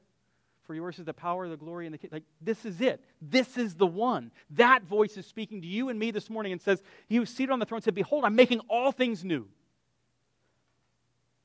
For 0.63 0.73
yours 0.73 0.97
is 0.97 1.05
the 1.05 1.13
power, 1.13 1.47
the 1.49 1.57
glory, 1.57 1.85
and 1.87 1.95
the 1.95 2.09
like. 2.11 2.23
This 2.41 2.65
is 2.65 2.79
it. 2.79 3.03
This 3.21 3.57
is 3.57 3.75
the 3.75 3.85
one. 3.85 4.31
That 4.51 4.83
voice 4.83 5.17
is 5.17 5.25
speaking 5.25 5.61
to 5.61 5.67
you 5.67 5.89
and 5.89 5.99
me 5.99 6.11
this 6.11 6.29
morning 6.29 6.53
and 6.53 6.61
says, 6.61 6.81
He 7.07 7.19
was 7.19 7.29
seated 7.29 7.51
on 7.51 7.59
the 7.59 7.65
throne 7.65 7.81
said, 7.81 7.95
Behold, 7.95 8.23
I'm 8.23 8.35
making 8.35 8.59
all 8.69 8.91
things 8.91 9.25
new. 9.25 9.47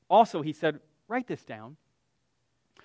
Also, 0.09 0.41
he 0.41 0.53
said, 0.53 0.79
Write 1.09 1.27
this 1.27 1.45
down. 1.45 1.77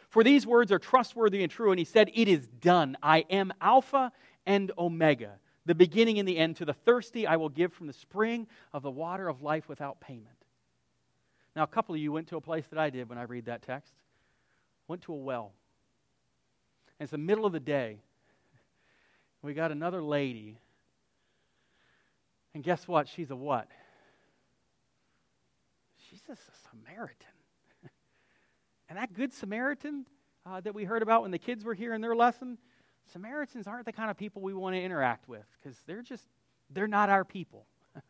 For 0.09 0.23
these 0.23 0.47
words 0.47 0.71
are 0.71 0.79
trustworthy 0.79 1.43
and 1.43 1.51
true. 1.51 1.71
And 1.71 1.79
he 1.79 1.85
said, 1.85 2.09
It 2.13 2.27
is 2.27 2.47
done. 2.47 2.97
I 3.03 3.25
am 3.29 3.53
Alpha 3.61 4.11
and 4.45 4.71
Omega, 4.77 5.33
the 5.67 5.75
beginning 5.75 6.17
and 6.17 6.27
the 6.27 6.37
end. 6.37 6.55
To 6.57 6.65
the 6.65 6.73
thirsty, 6.73 7.27
I 7.27 7.35
will 7.35 7.49
give 7.49 7.73
from 7.73 7.85
the 7.85 7.93
spring 7.93 8.47
of 8.73 8.81
the 8.81 8.91
water 8.91 9.27
of 9.27 9.43
life 9.43 9.69
without 9.69 10.01
payment. 10.01 10.42
Now, 11.55 11.63
a 11.63 11.67
couple 11.67 11.93
of 11.93 12.01
you 12.01 12.11
went 12.11 12.27
to 12.29 12.37
a 12.37 12.41
place 12.41 12.65
that 12.71 12.79
I 12.79 12.89
did 12.89 13.09
when 13.09 13.17
I 13.17 13.23
read 13.23 13.45
that 13.45 13.61
text. 13.61 13.93
Went 14.87 15.03
to 15.03 15.13
a 15.13 15.17
well. 15.17 15.53
And 16.99 17.05
it's 17.05 17.11
the 17.11 17.17
middle 17.17 17.45
of 17.45 17.53
the 17.53 17.59
day. 17.59 17.99
We 19.41 19.53
got 19.53 19.71
another 19.71 20.01
lady. 20.01 20.57
And 22.53 22.63
guess 22.63 22.87
what? 22.87 23.07
She's 23.07 23.29
a 23.29 23.35
what? 23.35 23.67
She's 26.09 26.21
just 26.21 26.41
a 26.41 26.69
Samaritan. 26.69 27.27
and 28.89 28.97
that 28.97 29.13
good 29.13 29.33
Samaritan 29.33 30.05
uh, 30.45 30.61
that 30.61 30.73
we 30.73 30.85
heard 30.85 31.01
about 31.01 31.23
when 31.23 31.31
the 31.31 31.39
kids 31.39 31.63
were 31.63 31.73
here 31.73 31.93
in 31.93 32.01
their 32.01 32.15
lesson, 32.15 32.57
Samaritans 33.11 33.67
aren't 33.67 33.85
the 33.85 33.91
kind 33.91 34.09
of 34.09 34.17
people 34.17 34.41
we 34.41 34.53
want 34.53 34.75
to 34.75 34.81
interact 34.81 35.27
with 35.27 35.45
because 35.61 35.77
they're 35.85 36.01
just, 36.01 36.23
they're 36.69 36.87
not 36.87 37.09
our 37.09 37.25
people. 37.25 37.65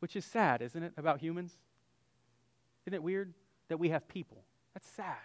Which 0.00 0.16
is 0.16 0.24
sad, 0.24 0.62
isn't 0.62 0.82
it, 0.82 0.92
about 0.96 1.20
humans? 1.20 1.52
Isn't 2.86 2.94
it 2.94 3.02
weird 3.02 3.34
that 3.68 3.78
we 3.78 3.90
have 3.90 4.08
people? 4.08 4.44
That's 4.74 4.88
sad. 4.88 5.16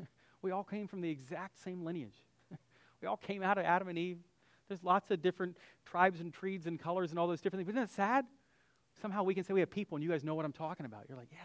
we 0.42 0.50
all 0.50 0.64
came 0.64 0.86
from 0.86 1.00
the 1.00 1.10
exact 1.10 1.62
same 1.62 1.84
lineage. 1.84 2.16
we 3.00 3.08
all 3.08 3.16
came 3.16 3.42
out 3.42 3.58
of 3.58 3.64
Adam 3.64 3.88
and 3.88 3.98
Eve. 3.98 4.18
There's 4.68 4.82
lots 4.82 5.10
of 5.10 5.20
different 5.20 5.56
tribes 5.84 6.20
and 6.20 6.32
creeds 6.32 6.66
and 6.66 6.78
colors 6.78 7.10
and 7.10 7.18
all 7.18 7.26
those 7.26 7.40
different 7.40 7.60
things. 7.60 7.74
But 7.74 7.80
isn't 7.80 7.96
that 7.96 8.02
sad? 8.02 8.24
Somehow 9.00 9.22
we 9.22 9.34
can 9.34 9.44
say 9.44 9.52
we 9.52 9.60
have 9.60 9.70
people 9.70 9.96
and 9.96 10.04
you 10.04 10.10
guys 10.10 10.24
know 10.24 10.34
what 10.34 10.44
I'm 10.44 10.52
talking 10.52 10.86
about. 10.86 11.04
You're 11.08 11.18
like, 11.18 11.30
yeah, 11.32 11.38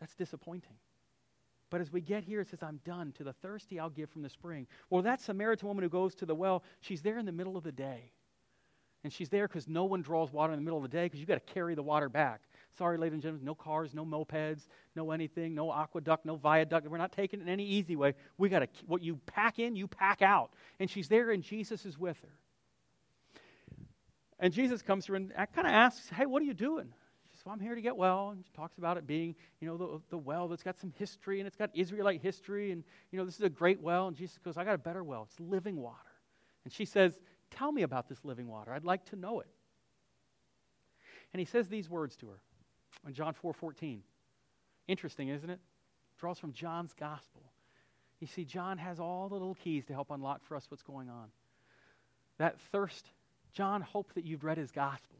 that's 0.00 0.14
disappointing. 0.14 0.76
But 1.68 1.80
as 1.80 1.92
we 1.92 2.00
get 2.00 2.22
here, 2.22 2.40
it 2.40 2.48
says, 2.48 2.62
I'm 2.62 2.80
done. 2.84 3.12
To 3.18 3.24
the 3.24 3.32
thirsty, 3.32 3.80
I'll 3.80 3.90
give 3.90 4.10
from 4.10 4.22
the 4.22 4.28
spring. 4.28 4.66
Well, 4.88 5.02
that 5.02 5.20
Samaritan 5.20 5.66
woman 5.66 5.82
who 5.82 5.88
goes 5.88 6.14
to 6.16 6.26
the 6.26 6.34
well, 6.34 6.62
she's 6.80 7.02
there 7.02 7.18
in 7.18 7.26
the 7.26 7.32
middle 7.32 7.56
of 7.56 7.64
the 7.64 7.72
day. 7.72 8.12
And 9.02 9.12
she's 9.12 9.28
there 9.28 9.46
because 9.46 9.68
no 9.68 9.84
one 9.84 10.02
draws 10.02 10.32
water 10.32 10.52
in 10.52 10.58
the 10.58 10.64
middle 10.64 10.78
of 10.78 10.82
the 10.82 10.96
day 10.96 11.04
because 11.04 11.20
you've 11.20 11.28
got 11.28 11.46
to 11.46 11.52
carry 11.52 11.74
the 11.74 11.82
water 11.82 12.08
back. 12.08 12.42
Sorry, 12.76 12.98
ladies 12.98 13.14
and 13.14 13.22
gentlemen, 13.22 13.46
no 13.46 13.54
cars, 13.54 13.94
no 13.94 14.04
mopeds, 14.04 14.68
no 14.94 15.10
anything, 15.10 15.54
no 15.54 15.72
aqueduct, 15.72 16.26
no 16.26 16.36
viaduct. 16.36 16.86
We're 16.88 16.98
not 16.98 17.12
taking 17.12 17.40
it 17.40 17.44
in 17.44 17.48
any 17.48 17.64
easy 17.64 17.96
way. 17.96 18.14
We 18.36 18.50
got 18.50 18.58
to, 18.58 18.68
what 18.86 19.02
you 19.02 19.18
pack 19.24 19.58
in, 19.58 19.76
you 19.76 19.86
pack 19.86 20.20
out. 20.20 20.50
And 20.78 20.90
she's 20.90 21.08
there, 21.08 21.30
and 21.30 21.42
Jesus 21.42 21.86
is 21.86 21.98
with 21.98 22.20
her. 22.20 23.48
And 24.38 24.52
Jesus 24.52 24.82
comes 24.82 25.06
to 25.06 25.12
her 25.12 25.16
and 25.16 25.32
kind 25.32 25.66
of 25.66 25.72
asks, 25.72 26.10
Hey, 26.10 26.26
what 26.26 26.42
are 26.42 26.44
you 26.44 26.52
doing? 26.52 26.92
She 27.30 27.36
says, 27.38 27.46
Well, 27.46 27.54
I'm 27.54 27.60
here 27.60 27.74
to 27.74 27.80
get 27.80 27.96
well. 27.96 28.30
And 28.30 28.44
she 28.44 28.52
talks 28.52 28.76
about 28.76 28.98
it 28.98 29.06
being, 29.06 29.34
you 29.60 29.68
know, 29.68 29.78
the, 29.78 30.00
the 30.10 30.18
well 30.18 30.46
that's 30.46 30.62
got 30.62 30.78
some 30.78 30.92
history 30.98 31.40
and 31.40 31.46
it's 31.46 31.56
got 31.56 31.70
Israelite 31.72 32.20
history. 32.20 32.72
And, 32.72 32.84
you 33.10 33.18
know, 33.18 33.24
this 33.24 33.36
is 33.36 33.42
a 33.42 33.48
great 33.48 33.80
well. 33.80 34.08
And 34.08 34.16
Jesus 34.16 34.36
goes, 34.44 34.58
I 34.58 34.64
got 34.64 34.74
a 34.74 34.78
better 34.78 35.02
well. 35.02 35.26
It's 35.30 35.40
living 35.40 35.76
water. 35.76 35.96
And 36.64 36.72
she 36.72 36.84
says, 36.84 37.18
Tell 37.50 37.72
me 37.72 37.82
about 37.82 38.10
this 38.10 38.22
living 38.22 38.48
water. 38.48 38.72
I'd 38.72 38.84
like 38.84 39.06
to 39.06 39.16
know 39.16 39.40
it. 39.40 39.48
And 41.32 41.40
he 41.40 41.46
says 41.46 41.68
these 41.68 41.88
words 41.88 42.16
to 42.16 42.28
her 42.28 42.40
in 43.06 43.14
John 43.14 43.34
4 43.34 43.52
14. 43.52 44.02
Interesting, 44.88 45.28
isn't 45.28 45.50
it? 45.50 45.60
Draws 46.18 46.38
from 46.38 46.52
John's 46.52 46.94
gospel. 46.98 47.42
You 48.20 48.26
see, 48.26 48.44
John 48.44 48.78
has 48.78 48.98
all 48.98 49.28
the 49.28 49.34
little 49.34 49.54
keys 49.54 49.84
to 49.86 49.92
help 49.92 50.10
unlock 50.10 50.44
for 50.44 50.56
us 50.56 50.66
what's 50.70 50.82
going 50.82 51.08
on. 51.08 51.28
That 52.38 52.58
thirst, 52.72 53.10
John 53.52 53.82
hoped 53.82 54.14
that 54.14 54.24
you've 54.24 54.44
read 54.44 54.58
his 54.58 54.70
gospel 54.70 55.18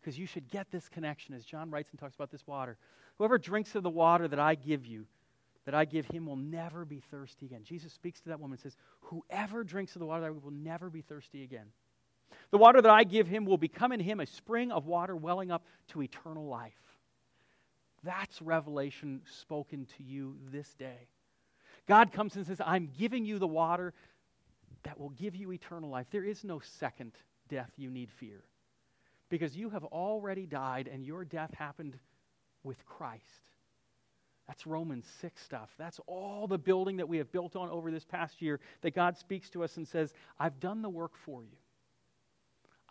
because 0.00 0.18
you 0.18 0.26
should 0.26 0.48
get 0.50 0.70
this 0.70 0.88
connection 0.88 1.34
as 1.34 1.44
John 1.44 1.70
writes 1.70 1.90
and 1.90 1.98
talks 1.98 2.14
about 2.14 2.30
this 2.30 2.46
water. 2.46 2.76
Whoever 3.18 3.38
drinks 3.38 3.74
of 3.74 3.82
the 3.82 3.90
water 3.90 4.28
that 4.28 4.38
I 4.38 4.54
give 4.54 4.84
you, 4.84 5.06
that 5.64 5.74
I 5.74 5.84
give 5.84 6.06
him, 6.06 6.26
will 6.26 6.36
never 6.36 6.84
be 6.84 7.00
thirsty 7.10 7.46
again. 7.46 7.62
Jesus 7.64 7.92
speaks 7.92 8.20
to 8.20 8.28
that 8.28 8.38
woman 8.38 8.54
and 8.54 8.60
says, 8.60 8.76
Whoever 9.00 9.64
drinks 9.64 9.96
of 9.96 10.00
the 10.00 10.06
water 10.06 10.20
that 10.22 10.26
I 10.26 10.30
will 10.30 10.50
never 10.50 10.90
be 10.90 11.00
thirsty 11.00 11.42
again. 11.42 11.66
The 12.50 12.58
water 12.58 12.80
that 12.80 12.90
I 12.90 13.04
give 13.04 13.26
him 13.26 13.44
will 13.44 13.58
become 13.58 13.92
in 13.92 14.00
him 14.00 14.20
a 14.20 14.26
spring 14.26 14.72
of 14.72 14.86
water 14.86 15.16
welling 15.16 15.50
up 15.50 15.64
to 15.88 16.02
eternal 16.02 16.46
life. 16.46 16.72
That's 18.02 18.42
revelation 18.42 19.22
spoken 19.38 19.86
to 19.96 20.02
you 20.02 20.36
this 20.52 20.72
day. 20.74 21.08
God 21.86 22.12
comes 22.12 22.36
and 22.36 22.46
says, 22.46 22.60
I'm 22.64 22.90
giving 22.98 23.24
you 23.24 23.38
the 23.38 23.46
water 23.46 23.92
that 24.84 24.98
will 24.98 25.10
give 25.10 25.34
you 25.34 25.52
eternal 25.52 25.90
life. 25.90 26.06
There 26.10 26.24
is 26.24 26.44
no 26.44 26.60
second 26.60 27.12
death 27.48 27.70
you 27.76 27.90
need 27.90 28.10
fear 28.10 28.42
because 29.28 29.56
you 29.56 29.70
have 29.70 29.84
already 29.84 30.46
died 30.46 30.88
and 30.92 31.04
your 31.04 31.24
death 31.24 31.52
happened 31.54 31.98
with 32.62 32.84
Christ. 32.86 33.22
That's 34.46 34.66
Romans 34.66 35.06
6 35.20 35.42
stuff. 35.42 35.70
That's 35.78 36.00
all 36.06 36.46
the 36.46 36.58
building 36.58 36.98
that 36.98 37.08
we 37.08 37.16
have 37.18 37.32
built 37.32 37.56
on 37.56 37.70
over 37.70 37.90
this 37.90 38.04
past 38.04 38.42
year 38.42 38.60
that 38.82 38.94
God 38.94 39.16
speaks 39.16 39.48
to 39.50 39.64
us 39.64 39.76
and 39.78 39.88
says, 39.88 40.12
I've 40.38 40.60
done 40.60 40.82
the 40.82 40.90
work 40.90 41.12
for 41.24 41.42
you. 41.42 41.56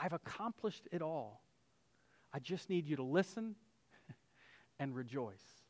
I've 0.04 0.13
accomplished 0.13 0.86
it 0.92 1.02
all. 1.02 1.42
I 2.34 2.39
just 2.39 2.70
need 2.70 2.86
you 2.86 2.98
to 2.98 3.04
listen 3.04 3.56
and 4.80 4.94
rejoice. 4.94 5.62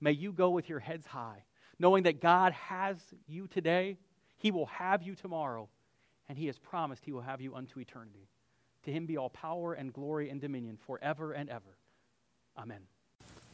May 0.00 0.12
you 0.12 0.32
go 0.32 0.50
with 0.50 0.68
your 0.68 0.80
heads 0.80 1.06
high, 1.06 1.44
knowing 1.78 2.02
that 2.04 2.20
God 2.20 2.52
has 2.54 2.96
you 3.28 3.46
today, 3.46 3.98
He 4.36 4.50
will 4.50 4.66
have 4.66 5.04
you 5.04 5.14
tomorrow, 5.14 5.68
and 6.28 6.36
He 6.36 6.46
has 6.46 6.58
promised 6.58 7.04
He 7.04 7.12
will 7.12 7.20
have 7.20 7.40
you 7.40 7.54
unto 7.54 7.78
eternity. 7.78 8.26
To 8.84 8.90
Him 8.90 9.06
be 9.06 9.16
all 9.16 9.30
power 9.30 9.74
and 9.74 9.92
glory 9.92 10.28
and 10.28 10.40
dominion 10.40 10.76
forever 10.76 11.32
and 11.32 11.48
ever. 11.48 11.76
Amen. 12.58 12.80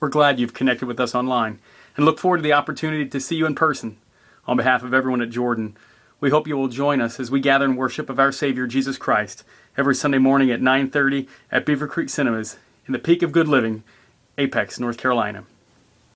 We're 0.01 0.09
glad 0.09 0.41
you've 0.41 0.55
connected 0.55 0.87
with 0.87 1.01
us 1.01 1.15
online 1.15 1.59
and 1.97 2.07
look 2.07 2.19
forward 2.19 2.39
to 2.39 2.43
the 2.43 2.55
opportunity 2.55 3.07
to 3.07 3.21
see 3.21 3.37
you 3.37 3.45
in 3.45 3.55
person. 3.55 3.99
On 4.47 4.57
behalf 4.57 4.83
of 4.83 4.95
everyone 4.95 5.21
at 5.21 5.29
Jordan, 5.29 5.77
we 6.19 6.31
hope 6.31 6.49
you 6.49 6.57
will 6.57 6.69
join 6.69 7.03
us 7.03 7.21
as 7.21 7.31
we 7.31 7.41
gather 7.41 7.67
in 7.67 7.77
worship 7.77 8.09
of 8.09 8.19
our 8.19 8.33
Savior 8.33 8.67
Jesus 8.67 8.97
Christ 8.97 9.45
every 9.77 9.95
Sunday 9.95 10.19
morning 10.19 10.51
at 10.51 10.61
9:30 10.61 11.29
at 11.51 11.67
Beaver 11.67 11.87
Creek 11.87 12.09
Cinemas 12.09 12.57
in 12.87 12.93
the 12.93 12.99
peak 12.99 13.23
of 13.23 13.33
good 13.33 13.49
living, 13.49 13.83
Apex, 14.39 14.79
North 14.79 14.97
Carolina. 14.97 15.45